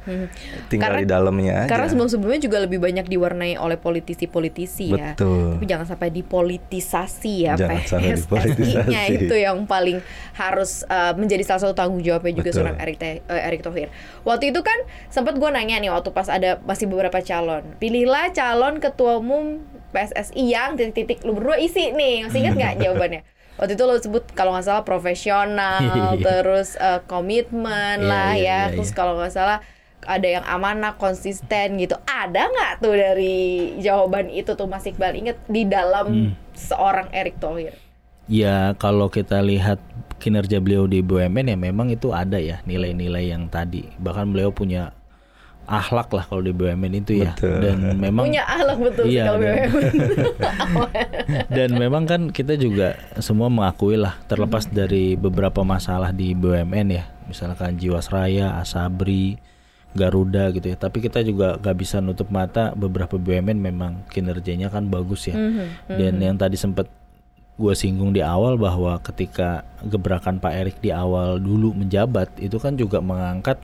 Tinggal 0.69 0.95
Karena- 0.95 1.01
di 1.01 1.07
dalamnya 1.07 1.53
aja. 1.61 1.69
Karena 1.69 1.87
sebelum-sebelumnya 1.87 2.41
juga 2.41 2.59
lebih 2.59 2.79
banyak 2.79 3.05
diwarnai 3.05 3.55
oleh 3.55 3.75
politisi-politisi 3.75 4.87
ya. 4.91 5.13
Betul. 5.13 5.59
Tapi 5.59 5.67
jangan 5.67 5.87
sampai 5.87 6.09
dipolitisasi 6.11 7.35
ya 7.43 7.55
Jangan 7.55 7.83
sampai 7.83 8.15
PSSI-nya 8.15 8.15
dipolitisasi. 8.21 9.15
itu 9.21 9.35
yang 9.37 9.65
paling 9.65 9.99
harus 10.33 10.83
uh, 10.87 11.13
menjadi 11.13 11.43
salah 11.45 11.61
satu 11.63 11.75
tanggung 11.75 12.01
jawabnya 12.01 12.31
juga 12.33 12.51
Betul. 12.51 12.59
seorang 12.61 12.77
Erick 12.79 12.99
Te- 12.99 13.23
eh, 13.23 13.43
Erick 13.45 13.63
Thohir. 13.63 13.89
Waktu 14.23 14.51
itu 14.51 14.61
kan 14.61 14.79
sempat 15.09 15.35
gue 15.35 15.51
nanya 15.51 15.77
nih 15.77 15.91
waktu 15.91 16.11
pas 16.11 16.27
ada 16.27 16.63
masih 16.63 16.87
beberapa 16.87 17.19
calon. 17.21 17.63
Pilihlah 17.77 18.31
calon 18.31 18.79
ketua 18.79 19.19
umum 19.19 19.61
PSSI 19.91 20.43
yang 20.45 20.75
titik-titik 20.75 21.23
lu 21.23 21.35
berdua 21.35 21.55
isi 21.57 21.91
nih. 21.91 22.27
Masih 22.27 22.39
ingat 22.41 22.55
nggak 22.55 22.75
jawabannya? 22.83 23.23
Waktu 23.55 23.79
itu 23.79 23.85
lo 23.87 23.95
sebut 23.99 24.25
kalau 24.35 24.51
nggak 24.55 24.67
salah 24.67 24.85
profesional, 24.85 26.19
terus 26.27 26.75
uh, 26.79 27.01
komitmen 27.07 28.03
Iya, 28.03 28.11
lah 28.11 28.31
iya, 28.35 28.43
ya, 28.43 28.61
iya, 28.69 28.73
terus 28.75 28.90
kalau 28.90 29.14
nggak 29.14 29.31
salah 29.31 29.59
ada 30.05 30.29
yang 30.29 30.45
amanah 30.45 31.01
konsisten 31.01 31.81
gitu. 31.81 31.97
Ada 32.05 32.51
nggak 32.51 32.73
tuh 32.85 32.95
dari 32.95 33.73
jawaban 33.81 34.29
itu 34.29 34.53
tuh 34.53 34.69
Mas 34.69 34.85
Iqbal? 34.85 35.17
Inget 35.17 35.38
di 35.49 35.64
dalam 35.64 36.37
seorang 36.53 37.09
Erick 37.14 37.40
Thohir. 37.40 37.75
Ya 38.25 38.73
kalau 38.81 39.12
kita 39.12 39.45
lihat 39.45 39.81
kinerja 40.17 40.57
beliau 40.57 40.88
di 40.88 41.05
BUMN 41.05 41.53
ya 41.53 41.59
memang 41.61 41.93
itu 41.93 42.17
ada 42.17 42.40
ya 42.40 42.64
nilai-nilai 42.64 43.29
yang 43.33 43.49
tadi. 43.53 43.85
Bahkan 44.01 44.33
beliau 44.33 44.53
punya 44.53 44.97
akhlak 45.66 46.09
lah 46.11 46.24
kalau 46.24 46.40
di 46.40 46.50
BUMN 46.50 46.92
itu 46.96 47.20
ya. 47.20 47.33
Betul. 47.33 47.57
dan 47.59 47.77
memang 47.96 48.24
punya 48.24 48.44
ahlak 48.44 48.79
betul 48.79 49.05
sih 49.05 49.16
Iya, 49.16 49.24
kalau 49.27 49.38
dan- 49.38 49.48
BUMN. 49.48 49.70
dan 51.57 51.68
memang 51.74 52.05
kan 52.05 52.20
kita 52.29 52.55
juga 52.55 52.94
semua 53.18 53.48
mengakui 53.48 53.96
lah 53.96 54.16
terlepas 54.27 54.66
dari 54.66 55.14
beberapa 55.14 55.62
masalah 55.62 56.11
di 56.11 56.33
BUMN 56.33 56.88
ya. 56.90 57.05
Misalkan 57.24 57.74
Jiwasraya, 57.74 58.59
Asabri, 58.59 59.40
Garuda 59.90 60.50
gitu 60.50 60.68
ya. 60.68 60.77
Tapi 60.77 61.00
kita 61.00 61.22
juga 61.22 61.57
gak 61.57 61.77
bisa 61.77 61.98
nutup 61.98 62.29
mata 62.29 62.72
beberapa 62.72 63.16
BUMN 63.16 63.57
memang 63.57 63.92
kinerjanya 64.09 64.68
kan 64.68 64.85
bagus 64.85 65.27
ya. 65.27 65.35
Mhm, 65.35 65.64
dan 65.90 66.12
yang 66.18 66.37
tadi 66.37 66.55
sempat 66.55 66.90
gue 67.55 67.70
singgung 67.72 68.11
di 68.11 68.18
awal 68.18 68.59
bahwa 68.59 68.98
ketika 68.98 69.62
gebrakan 69.81 70.42
Pak 70.42 70.53
Erik 70.53 70.77
di 70.83 70.90
awal 70.90 71.38
dulu 71.38 71.70
menjabat 71.72 72.27
itu 72.37 72.59
kan 72.59 72.74
juga 72.74 72.98
mengangkat 72.98 73.62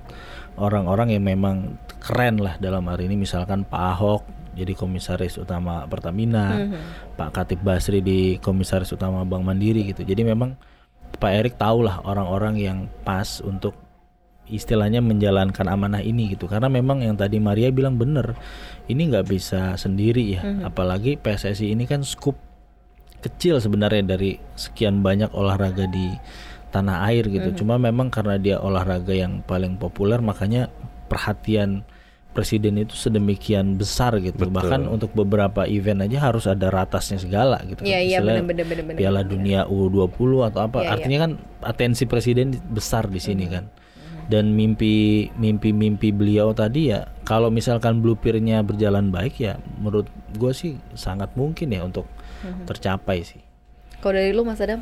orang-orang 0.56 1.14
yang 1.14 1.24
memang 1.26 1.78
keren 2.00 2.40
lah 2.40 2.56
dalam 2.58 2.88
hari 2.88 3.06
ini. 3.06 3.20
Misalkan 3.20 3.62
Pak 3.68 3.82
Ahok 3.94 4.22
jadi 4.56 4.74
komisaris 4.74 5.38
utama 5.38 5.86
Pertamina, 5.86 6.66
Pak 7.14 7.30
Katib 7.30 7.62
Basri 7.62 8.02
di 8.02 8.40
komisaris 8.42 8.90
utama 8.90 9.22
Bank 9.22 9.46
Mandiri 9.46 9.86
gitu. 9.86 10.02
Jadi 10.02 10.26
memang 10.26 10.58
Pak 11.10 11.30
Erik 11.30 11.54
tahu 11.60 11.86
lah 11.86 12.02
orang-orang 12.02 12.54
yang 12.58 12.78
pas 13.06 13.38
untuk 13.42 13.74
istilahnya 14.50 14.98
menjalankan 14.98 15.66
amanah 15.70 16.02
ini 16.02 16.34
gitu. 16.34 16.50
Karena 16.50 16.66
memang 16.66 17.06
yang 17.06 17.14
tadi 17.14 17.38
Maria 17.38 17.70
bilang 17.70 17.94
bener 17.94 18.34
ini 18.90 19.06
nggak 19.06 19.26
bisa 19.30 19.78
sendiri 19.78 20.34
ya. 20.34 20.42
Apalagi 20.66 21.14
PSSI 21.14 21.70
ini 21.70 21.86
kan 21.86 22.02
skup 22.02 22.34
kecil 23.20 23.60
sebenarnya 23.60 24.16
dari 24.16 24.40
sekian 24.56 25.04
banyak 25.04 25.30
olahraga 25.36 25.86
di 25.86 26.10
tanah 26.70 27.10
air 27.10 27.26
gitu 27.26 27.62
cuma 27.62 27.76
memang 27.76 28.08
karena 28.08 28.38
dia 28.38 28.56
olahraga 28.62 29.10
yang 29.10 29.42
paling 29.42 29.74
populer 29.74 30.22
makanya 30.22 30.70
perhatian 31.10 31.82
presiden 32.30 32.78
itu 32.78 32.94
sedemikian 32.94 33.74
besar 33.74 34.14
gitu. 34.22 34.38
Betul. 34.38 34.54
Bahkan 34.54 34.86
untuk 34.86 35.10
beberapa 35.12 35.66
event 35.66 36.06
aja 36.06 36.30
harus 36.30 36.46
ada 36.46 36.70
ratasnya 36.70 37.18
segala 37.18 37.58
gitu. 37.66 37.82
kan. 37.82 37.90
Iya 37.90 38.00
iya 38.00 38.18
Istilahnya 38.22 38.46
benar 38.46 38.66
benar 38.70 38.84
benar. 38.86 38.98
Piala 39.02 39.22
Dunia 39.26 39.60
U20 39.66 40.30
atau 40.46 40.60
apa. 40.62 40.78
Iya, 40.80 40.86
iya. 40.86 40.90
Artinya 40.94 41.18
kan 41.26 41.32
atensi 41.66 42.04
presiden 42.06 42.54
besar 42.70 43.10
di 43.10 43.18
sini 43.18 43.50
kan. 43.50 43.66
Dan 44.30 44.54
mimpi 44.54 45.26
mimpi 45.34 45.74
mimpi 45.74 46.14
beliau 46.14 46.54
tadi 46.54 46.94
ya 46.94 47.02
kalau 47.26 47.50
misalkan 47.50 47.98
blueprintnya 47.98 48.62
berjalan 48.62 49.10
baik 49.10 49.42
ya 49.42 49.58
menurut 49.82 50.06
gue 50.38 50.52
sih 50.54 50.78
sangat 50.94 51.34
mungkin 51.34 51.74
ya 51.74 51.82
untuk 51.82 52.06
tercapai 52.62 53.26
sih. 53.26 53.42
Kalau 53.98 54.14
dari 54.14 54.30
lu 54.30 54.46
Mas 54.46 54.62
Adam? 54.62 54.80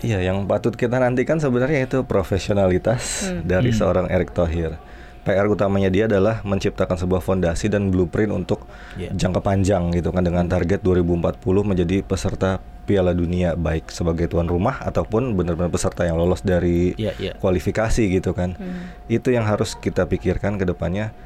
Iya, 0.00 0.20
yang 0.20 0.44
patut 0.44 0.74
kita 0.74 0.96
nantikan 0.96 1.38
sebenarnya 1.38 1.84
itu 1.84 2.02
profesionalitas 2.02 3.30
dari 3.42 3.70
seorang 3.70 4.08
Erick 4.08 4.32
Thohir. 4.32 4.76
PR 5.24 5.48
utamanya 5.48 5.88
dia 5.88 6.04
adalah 6.04 6.44
menciptakan 6.44 7.00
sebuah 7.00 7.24
fondasi 7.24 7.72
dan 7.72 7.88
blueprint 7.88 8.28
untuk 8.28 8.68
Iya. 8.94 9.08
jangka 9.16 9.40
panjang 9.40 9.88
gitu 9.90 10.12
kan 10.12 10.20
dengan 10.20 10.44
target 10.44 10.84
2040 10.84 11.64
menjadi 11.64 12.04
peserta 12.04 12.60
Piala 12.84 13.16
Dunia 13.16 13.56
baik 13.56 13.88
sebagai 13.88 14.28
tuan 14.28 14.44
rumah 14.44 14.84
ataupun 14.84 15.32
benar-benar 15.32 15.72
peserta 15.72 16.04
yang 16.04 16.20
lolos 16.20 16.44
dari 16.44 16.92
Iya, 17.00 17.16
iya. 17.16 17.32
kualifikasi 17.40 18.04
gitu 18.12 18.36
kan. 18.36 18.60
Itu 19.08 19.32
yang 19.32 19.48
harus 19.48 19.72
kita 19.72 20.04
pikirkan 20.04 20.60
ke 20.60 20.68
depannya 20.68 21.16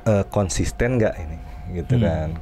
eh, 0.00 0.22
konsisten 0.30 0.96
nggak 0.96 1.14
ini 1.18 1.38
gitu 1.76 1.98
kan. 1.98 2.38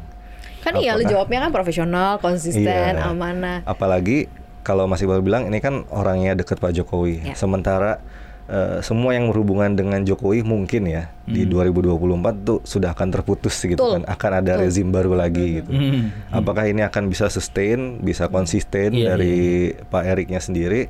Kan 0.60 0.76
iya 0.76 0.94
lu 0.94 1.02
jawabnya 1.02 1.48
kan 1.48 1.50
profesional, 1.50 2.20
konsisten, 2.20 2.68
Iya. 2.92 3.08
amanah. 3.08 3.64
Apalagi 3.64 4.28
kalau 4.62 4.84
masih 4.90 5.08
baru 5.08 5.22
bilang 5.24 5.46
ini 5.48 5.58
kan 5.58 5.84
orangnya 5.92 6.36
deket 6.38 6.58
Pak 6.58 6.72
Jokowi. 6.74 7.32
Ya. 7.32 7.34
Sementara 7.34 8.02
eh, 8.48 8.80
semua 8.80 9.14
yang 9.16 9.28
berhubungan 9.32 9.74
dengan 9.76 10.00
Jokowi 10.04 10.44
mungkin 10.44 10.88
ya 10.88 11.12
di 11.28 11.44
2024 11.44 12.46
tuh 12.48 12.58
sudah 12.64 12.92
akan 12.96 13.08
terputus 13.12 13.56
gitu 13.60 13.78
Betul. 13.78 13.92
kan. 14.00 14.02
Akan 14.08 14.32
ada 14.38 14.56
Betul. 14.56 14.62
rezim 14.64 14.88
baru 14.88 15.12
lagi 15.16 15.62
gitu. 15.62 15.70
Hmm. 15.72 16.10
Apakah 16.32 16.68
ini 16.68 16.84
akan 16.84 17.08
bisa 17.12 17.28
sustain, 17.28 18.00
bisa 18.00 18.26
konsisten 18.28 18.94
Iya, 18.94 19.14
dari 19.14 19.72
Pak 19.76 20.04
Eriknya 20.04 20.40
sendiri? 20.40 20.88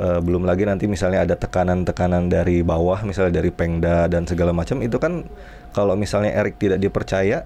Eh, 0.00 0.20
belum 0.24 0.48
lagi 0.48 0.64
nanti 0.64 0.88
misalnya 0.88 1.28
ada 1.28 1.36
tekanan-tekanan 1.36 2.32
dari 2.32 2.64
bawah, 2.64 3.04
misalnya 3.04 3.44
dari 3.44 3.52
Pengda 3.52 4.08
dan 4.08 4.24
segala 4.24 4.56
macam 4.56 4.80
itu 4.80 4.96
kan 4.96 5.28
kalau 5.76 5.92
misalnya 5.92 6.32
Erik 6.40 6.56
tidak 6.56 6.80
dipercaya, 6.80 7.44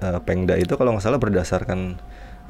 eh, 0.00 0.20
Pengda 0.24 0.56
itu 0.56 0.80
kalau 0.80 0.96
nggak 0.96 1.04
salah 1.04 1.20
berdasarkan 1.20 2.00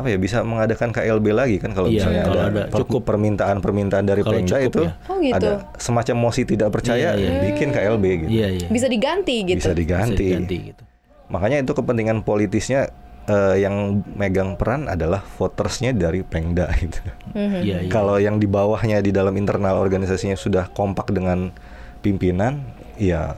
apa 0.01 0.09
ya 0.09 0.17
bisa 0.17 0.41
mengadakan 0.41 0.91
KLB 0.91 1.27
lagi 1.31 1.57
kan 1.57 1.71
kalau 1.71 1.87
Iya, 1.87 2.03
misalnya 2.03 2.23
kalau 2.25 2.41
ada, 2.41 2.61
ada 2.65 2.75
cukup. 2.75 3.01
permintaan-permintaan 3.05 4.05
dari 4.05 4.23
Kalau 4.23 4.41
itu 4.41 4.81
ya. 4.83 4.93
Oh, 5.07 5.21
gitu. 5.21 5.37
ada 5.37 5.51
semacam 5.77 6.17
mosi 6.19 6.43
tidak 6.43 6.69
percaya 6.71 7.13
Iya, 7.13 7.21
iya. 7.31 7.41
bikin 7.47 7.69
KLB 7.71 8.05
gitu. 8.19 8.31
Iya 8.33 8.49
iya. 8.51 8.67
Bisa 8.67 8.87
diganti 8.87 9.37
gitu. 9.45 9.61
Bisa 9.61 9.73
diganti. 9.73 10.17
Bisa 10.17 10.41
diganti 10.41 10.57
gitu. 10.73 10.83
Makanya 11.29 11.63
itu 11.63 11.73
kepentingan 11.73 12.25
politisnya 12.25 12.91
eh, 13.23 13.57
yang 13.61 14.01
megang 14.17 14.57
peran 14.57 14.89
adalah 14.89 15.21
votersnya 15.21 15.93
dari 15.93 16.25
Pengda 16.25 16.67
gitu. 16.83 16.99
Mhm. 17.31 17.61
Iya 17.61 17.77
iya. 17.85 17.91
Kalau 17.93 18.17
yang 18.17 18.41
di 18.41 18.49
bawahnya 18.49 18.99
di 18.99 19.13
dalam 19.13 19.37
internal 19.37 19.77
organisasinya 19.77 20.35
sudah 20.35 20.67
kompak 20.73 21.13
dengan 21.13 21.53
pimpinan, 22.01 22.65
ya 22.97 23.37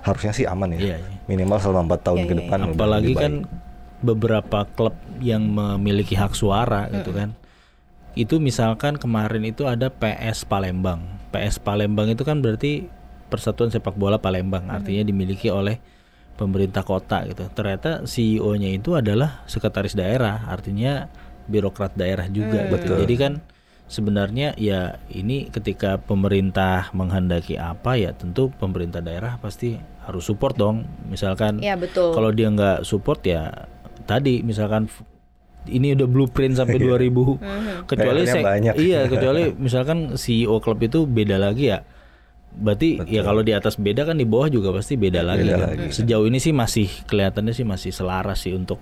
harusnya 0.00 0.30
sih 0.30 0.46
aman 0.46 0.72
ya. 0.76 0.80
Iya, 0.80 0.96
iya. 0.96 1.10
Minimal 1.24 1.58
selama 1.58 1.80
empat 1.88 2.00
tahun 2.02 2.18
Iya, 2.20 2.24
ke 2.24 2.32
iya, 2.32 2.40
depan. 2.40 2.58
udah 2.62 2.72
Apalagi 2.72 3.04
lebih 3.04 3.16
kan. 3.18 3.32
Beberapa 4.04 4.68
klub 4.76 4.92
yang 5.24 5.48
memiliki 5.48 6.12
hak 6.12 6.36
suara 6.36 6.92
gitu 6.92 7.10
kan. 7.16 7.32
Itu 8.14 8.38
misalkan 8.38 9.00
kemarin 9.00 9.42
itu 9.42 9.66
ada 9.66 9.90
PS 9.90 10.46
Palembang. 10.46 11.02
PS 11.34 11.58
Palembang 11.58 12.12
itu 12.12 12.22
kan 12.22 12.38
berarti 12.38 12.86
Persatuan 13.26 13.72
Sepak 13.72 13.98
Bola 13.98 14.20
Palembang, 14.20 14.70
artinya 14.70 15.02
dimiliki 15.02 15.50
oleh 15.50 15.82
pemerintah 16.38 16.86
kota 16.86 17.26
gitu. 17.26 17.50
Ternyata 17.50 18.06
CEO-nya 18.06 18.70
itu 18.70 18.94
adalah 18.94 19.42
sekretaris 19.50 19.98
daerah, 19.98 20.46
artinya 20.46 21.10
birokrat 21.50 21.98
daerah 21.98 22.30
juga 22.30 22.70
gitu. 22.70 22.94
Betul. 22.94 22.96
Jadi 23.02 23.14
kan 23.18 23.32
sebenarnya 23.84 24.56
ya 24.56 24.96
ini 25.12 25.52
ketika 25.52 26.00
pemerintah 26.00 26.88
menghendaki 26.96 27.60
apa 27.60 28.00
ya 28.00 28.16
tentu 28.16 28.48
pemerintah 28.56 29.04
daerah 29.04 29.36
pasti 29.42 29.76
harus 30.06 30.24
support 30.24 30.56
dong. 30.56 30.86
Misalkan 31.08 31.60
Iya 31.60 31.76
betul. 31.76 32.14
kalau 32.14 32.30
dia 32.30 32.48
nggak 32.52 32.86
support 32.86 33.20
ya 33.26 33.68
tadi 34.04 34.40
misalkan 34.40 34.86
ini 35.64 35.96
udah 35.96 36.04
blueprint 36.04 36.56
sampai 36.56 36.76
2000 36.84 37.88
kecuali 37.88 38.20
PR-nya 38.22 38.32
saya 38.32 38.44
banyak. 38.44 38.74
iya 38.76 39.00
kecuali 39.12 39.42
misalkan 39.56 40.14
CEO 40.14 40.60
klub 40.60 40.78
itu 40.78 41.04
beda 41.04 41.36
lagi 41.36 41.72
ya 41.72 41.80
berarti 42.54 43.02
ya 43.10 43.26
kalau 43.26 43.42
di 43.42 43.50
atas 43.50 43.74
beda 43.74 44.06
kan 44.06 44.14
di 44.14 44.22
bawah 44.22 44.46
juga 44.46 44.70
pasti 44.70 44.94
beda 44.94 45.26
lagi, 45.26 45.42
Beda 45.42 45.58
kan. 45.58 45.68
lagi. 45.74 45.90
sejauh 45.90 46.22
ini 46.30 46.38
sih 46.38 46.54
masih 46.54 46.86
kelihatannya 47.10 47.50
sih 47.50 47.66
masih 47.66 47.90
selaras 47.90 48.46
sih 48.46 48.54
untuk 48.54 48.78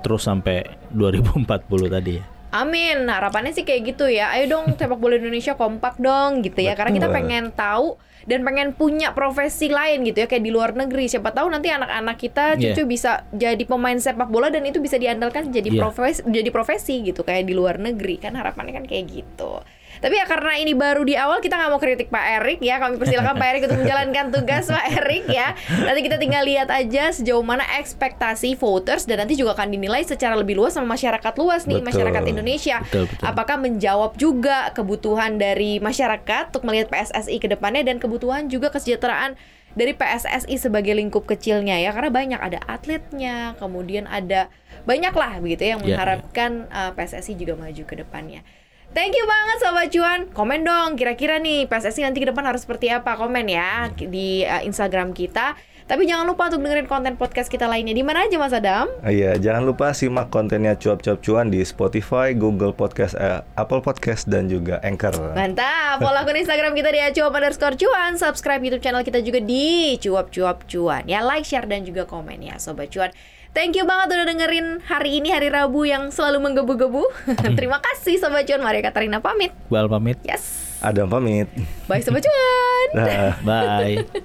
terus 0.00 0.24
sampai 0.24 0.64
2040 0.96 1.44
tadi 1.92 2.16
ya 2.16 2.24
Amin. 2.50 3.06
Harapannya 3.06 3.50
sih 3.50 3.62
kayak 3.62 3.94
gitu 3.94 4.06
ya. 4.06 4.34
Ayo 4.34 4.50
dong 4.50 4.74
sepak 4.74 4.98
bola 4.98 5.16
Indonesia 5.16 5.54
kompak 5.54 5.98
dong 5.98 6.42
gitu 6.42 6.58
ya. 6.58 6.74
Karena 6.74 6.90
kita 6.90 7.08
pengen 7.08 7.54
tahu 7.54 7.94
dan 8.20 8.44
pengen 8.44 8.76
punya 8.76 9.16
profesi 9.16 9.72
lain 9.72 10.04
gitu 10.04 10.22
ya 10.22 10.28
kayak 10.28 10.44
di 10.44 10.52
luar 10.52 10.76
negeri. 10.76 11.08
Siapa 11.08 11.30
tahu 11.30 11.48
nanti 11.48 11.70
anak-anak 11.70 12.16
kita 12.18 12.44
Iya. 12.54 12.74
cucu 12.74 12.82
bisa 12.84 13.24
jadi 13.32 13.62
pemain 13.64 13.96
sepak 13.96 14.28
bola 14.28 14.50
dan 14.50 14.66
itu 14.66 14.82
bisa 14.82 14.98
diandalkan 14.98 15.48
jadi 15.48 15.72
Iya. 15.72 15.80
profesi 15.80 16.20
jadi 16.26 16.50
profesi 16.50 16.94
gitu 17.00 17.22
kayak 17.22 17.46
di 17.46 17.54
luar 17.56 17.78
negeri 17.78 18.18
kan 18.18 18.36
harapannya 18.36 18.76
kan 18.76 18.84
kayak 18.84 19.08
gitu. 19.08 19.62
Tapi 20.00 20.16
ya 20.16 20.24
karena 20.24 20.56
ini 20.56 20.72
baru 20.72 21.04
di 21.04 21.12
awal 21.12 21.44
kita 21.44 21.60
nggak 21.60 21.70
mau 21.70 21.80
kritik 21.80 22.08
Pak 22.08 22.24
Erik 22.40 22.60
ya. 22.64 22.80
Kami 22.80 22.96
persilakan 22.96 23.36
Pak 23.36 23.46
Erik 23.52 23.62
untuk 23.68 23.78
menjalankan 23.84 24.24
tugas 24.32 24.64
Pak 24.72 24.84
Erik 24.96 25.24
ya. 25.28 25.52
Nanti 25.68 26.00
kita 26.00 26.16
tinggal 26.16 26.42
lihat 26.48 26.72
aja 26.72 27.12
sejauh 27.12 27.44
mana 27.44 27.62
ekspektasi 27.76 28.56
voters 28.56 29.04
dan 29.04 29.20
nanti 29.20 29.36
juga 29.36 29.52
akan 29.52 29.68
dinilai 29.76 30.00
secara 30.02 30.34
lebih 30.40 30.56
luas 30.56 30.72
sama 30.72 30.96
masyarakat 30.96 31.32
luas 31.36 31.68
nih 31.68 31.84
Betul. 31.84 31.88
masyarakat 31.92 32.22
Indonesia. 32.32 32.76
Betul, 32.88 33.04
betul. 33.12 33.24
Apakah 33.28 33.56
menjawab 33.60 34.16
juga 34.16 34.72
kebutuhan 34.72 35.36
dari 35.36 35.78
masyarakat 35.78 36.56
untuk 36.56 36.64
melihat 36.64 36.88
PSSI 36.88 37.36
ke 37.36 37.48
depannya 37.52 37.84
dan 37.84 38.00
kebutuhan 38.00 38.48
juga 38.48 38.72
kesejahteraan 38.72 39.36
dari 39.70 39.94
PSSI 39.94 40.58
sebagai 40.58 40.98
lingkup 40.98 41.30
kecilnya 41.30 41.78
ya 41.78 41.94
karena 41.94 42.10
banyak 42.10 42.40
ada 42.42 42.58
atletnya, 42.66 43.54
kemudian 43.62 44.10
ada 44.10 44.50
banyak 44.82 45.14
lah 45.14 45.38
begitu 45.38 45.62
ya 45.68 45.70
yang 45.78 45.82
Ya, 45.86 45.94
mengharapkan 45.94 46.66
uh, 46.72 46.90
PSSI 46.98 47.38
juga 47.38 47.54
maju 47.54 47.82
ke 47.86 47.94
depannya. 47.94 48.42
Thank 48.90 49.14
you 49.14 49.22
banget 49.22 49.56
Sobat 49.62 49.88
Cuan. 49.94 50.20
Komen 50.34 50.66
dong 50.66 50.98
kira-kira 50.98 51.38
nih 51.38 51.70
PSSI 51.70 52.02
nanti 52.02 52.18
ke 52.18 52.26
depan 52.26 52.42
harus 52.42 52.66
seperti 52.66 52.90
apa? 52.90 53.14
Komen 53.14 53.46
ya 53.46 53.86
di 53.94 54.42
uh, 54.42 54.66
Instagram 54.66 55.14
kita. 55.14 55.54
Tapi 55.86 56.10
jangan 56.10 56.26
lupa 56.26 56.50
untuk 56.50 56.66
dengerin 56.66 56.90
konten 56.90 57.14
podcast 57.14 57.46
kita 57.46 57.70
lainnya 57.70 57.94
di 57.94 58.02
mana 58.02 58.26
aja 58.26 58.34
Mas 58.38 58.54
Adam? 58.54 58.90
Iya, 59.02 59.38
jangan 59.38 59.62
lupa 59.62 59.90
simak 59.94 60.30
kontennya 60.30 60.78
cuap-cuap 60.78 61.18
cuan 61.18 61.50
di 61.50 61.62
Spotify, 61.66 62.30
Google 62.34 62.70
Podcast, 62.70 63.18
eh, 63.18 63.42
Apple 63.58 63.82
Podcast 63.82 64.26
dan 64.26 64.46
juga 64.46 64.78
Anchor. 64.86 65.34
Mantap, 65.34 65.98
follow 66.02 66.22
akun 66.22 66.38
Instagram 66.38 66.74
kita 66.74 66.94
di 66.94 66.98
cuap 67.14 67.34
underscore 67.34 67.74
cuan 67.78 68.18
Subscribe 68.18 68.62
YouTube 68.62 68.82
channel 68.82 69.06
kita 69.06 69.22
juga 69.22 69.38
di 69.38 69.98
cuap 70.02 70.30
cuap 70.34 70.66
cuan 70.66 71.06
Ya 71.06 71.22
like, 71.22 71.46
share, 71.46 71.66
dan 71.66 71.86
juga 71.86 72.06
komen 72.06 72.38
ya 72.42 72.58
Sobat 72.58 72.90
Cuan 72.90 73.10
Thank 73.50 73.74
you 73.74 73.82
banget 73.82 74.14
udah 74.14 74.26
dengerin 74.30 74.78
hari 74.86 75.18
ini 75.18 75.34
hari 75.34 75.50
Rabu 75.50 75.82
yang 75.82 76.14
selalu 76.14 76.38
menggebu-gebu. 76.38 77.02
Terima 77.58 77.82
kasih 77.82 78.22
Sobat 78.22 78.46
Cuan, 78.46 78.62
Maria 78.62 78.78
Katarina 78.86 79.18
pamit. 79.18 79.50
Iqbal 79.66 79.90
pamit. 79.90 80.22
Yes, 80.22 80.78
Adam 80.78 81.10
pamit. 81.10 81.50
bye 81.90 81.98
Sobat 81.98 82.22
Cuan. 82.22 82.88
Nah. 82.94 83.34
bye 83.42 84.22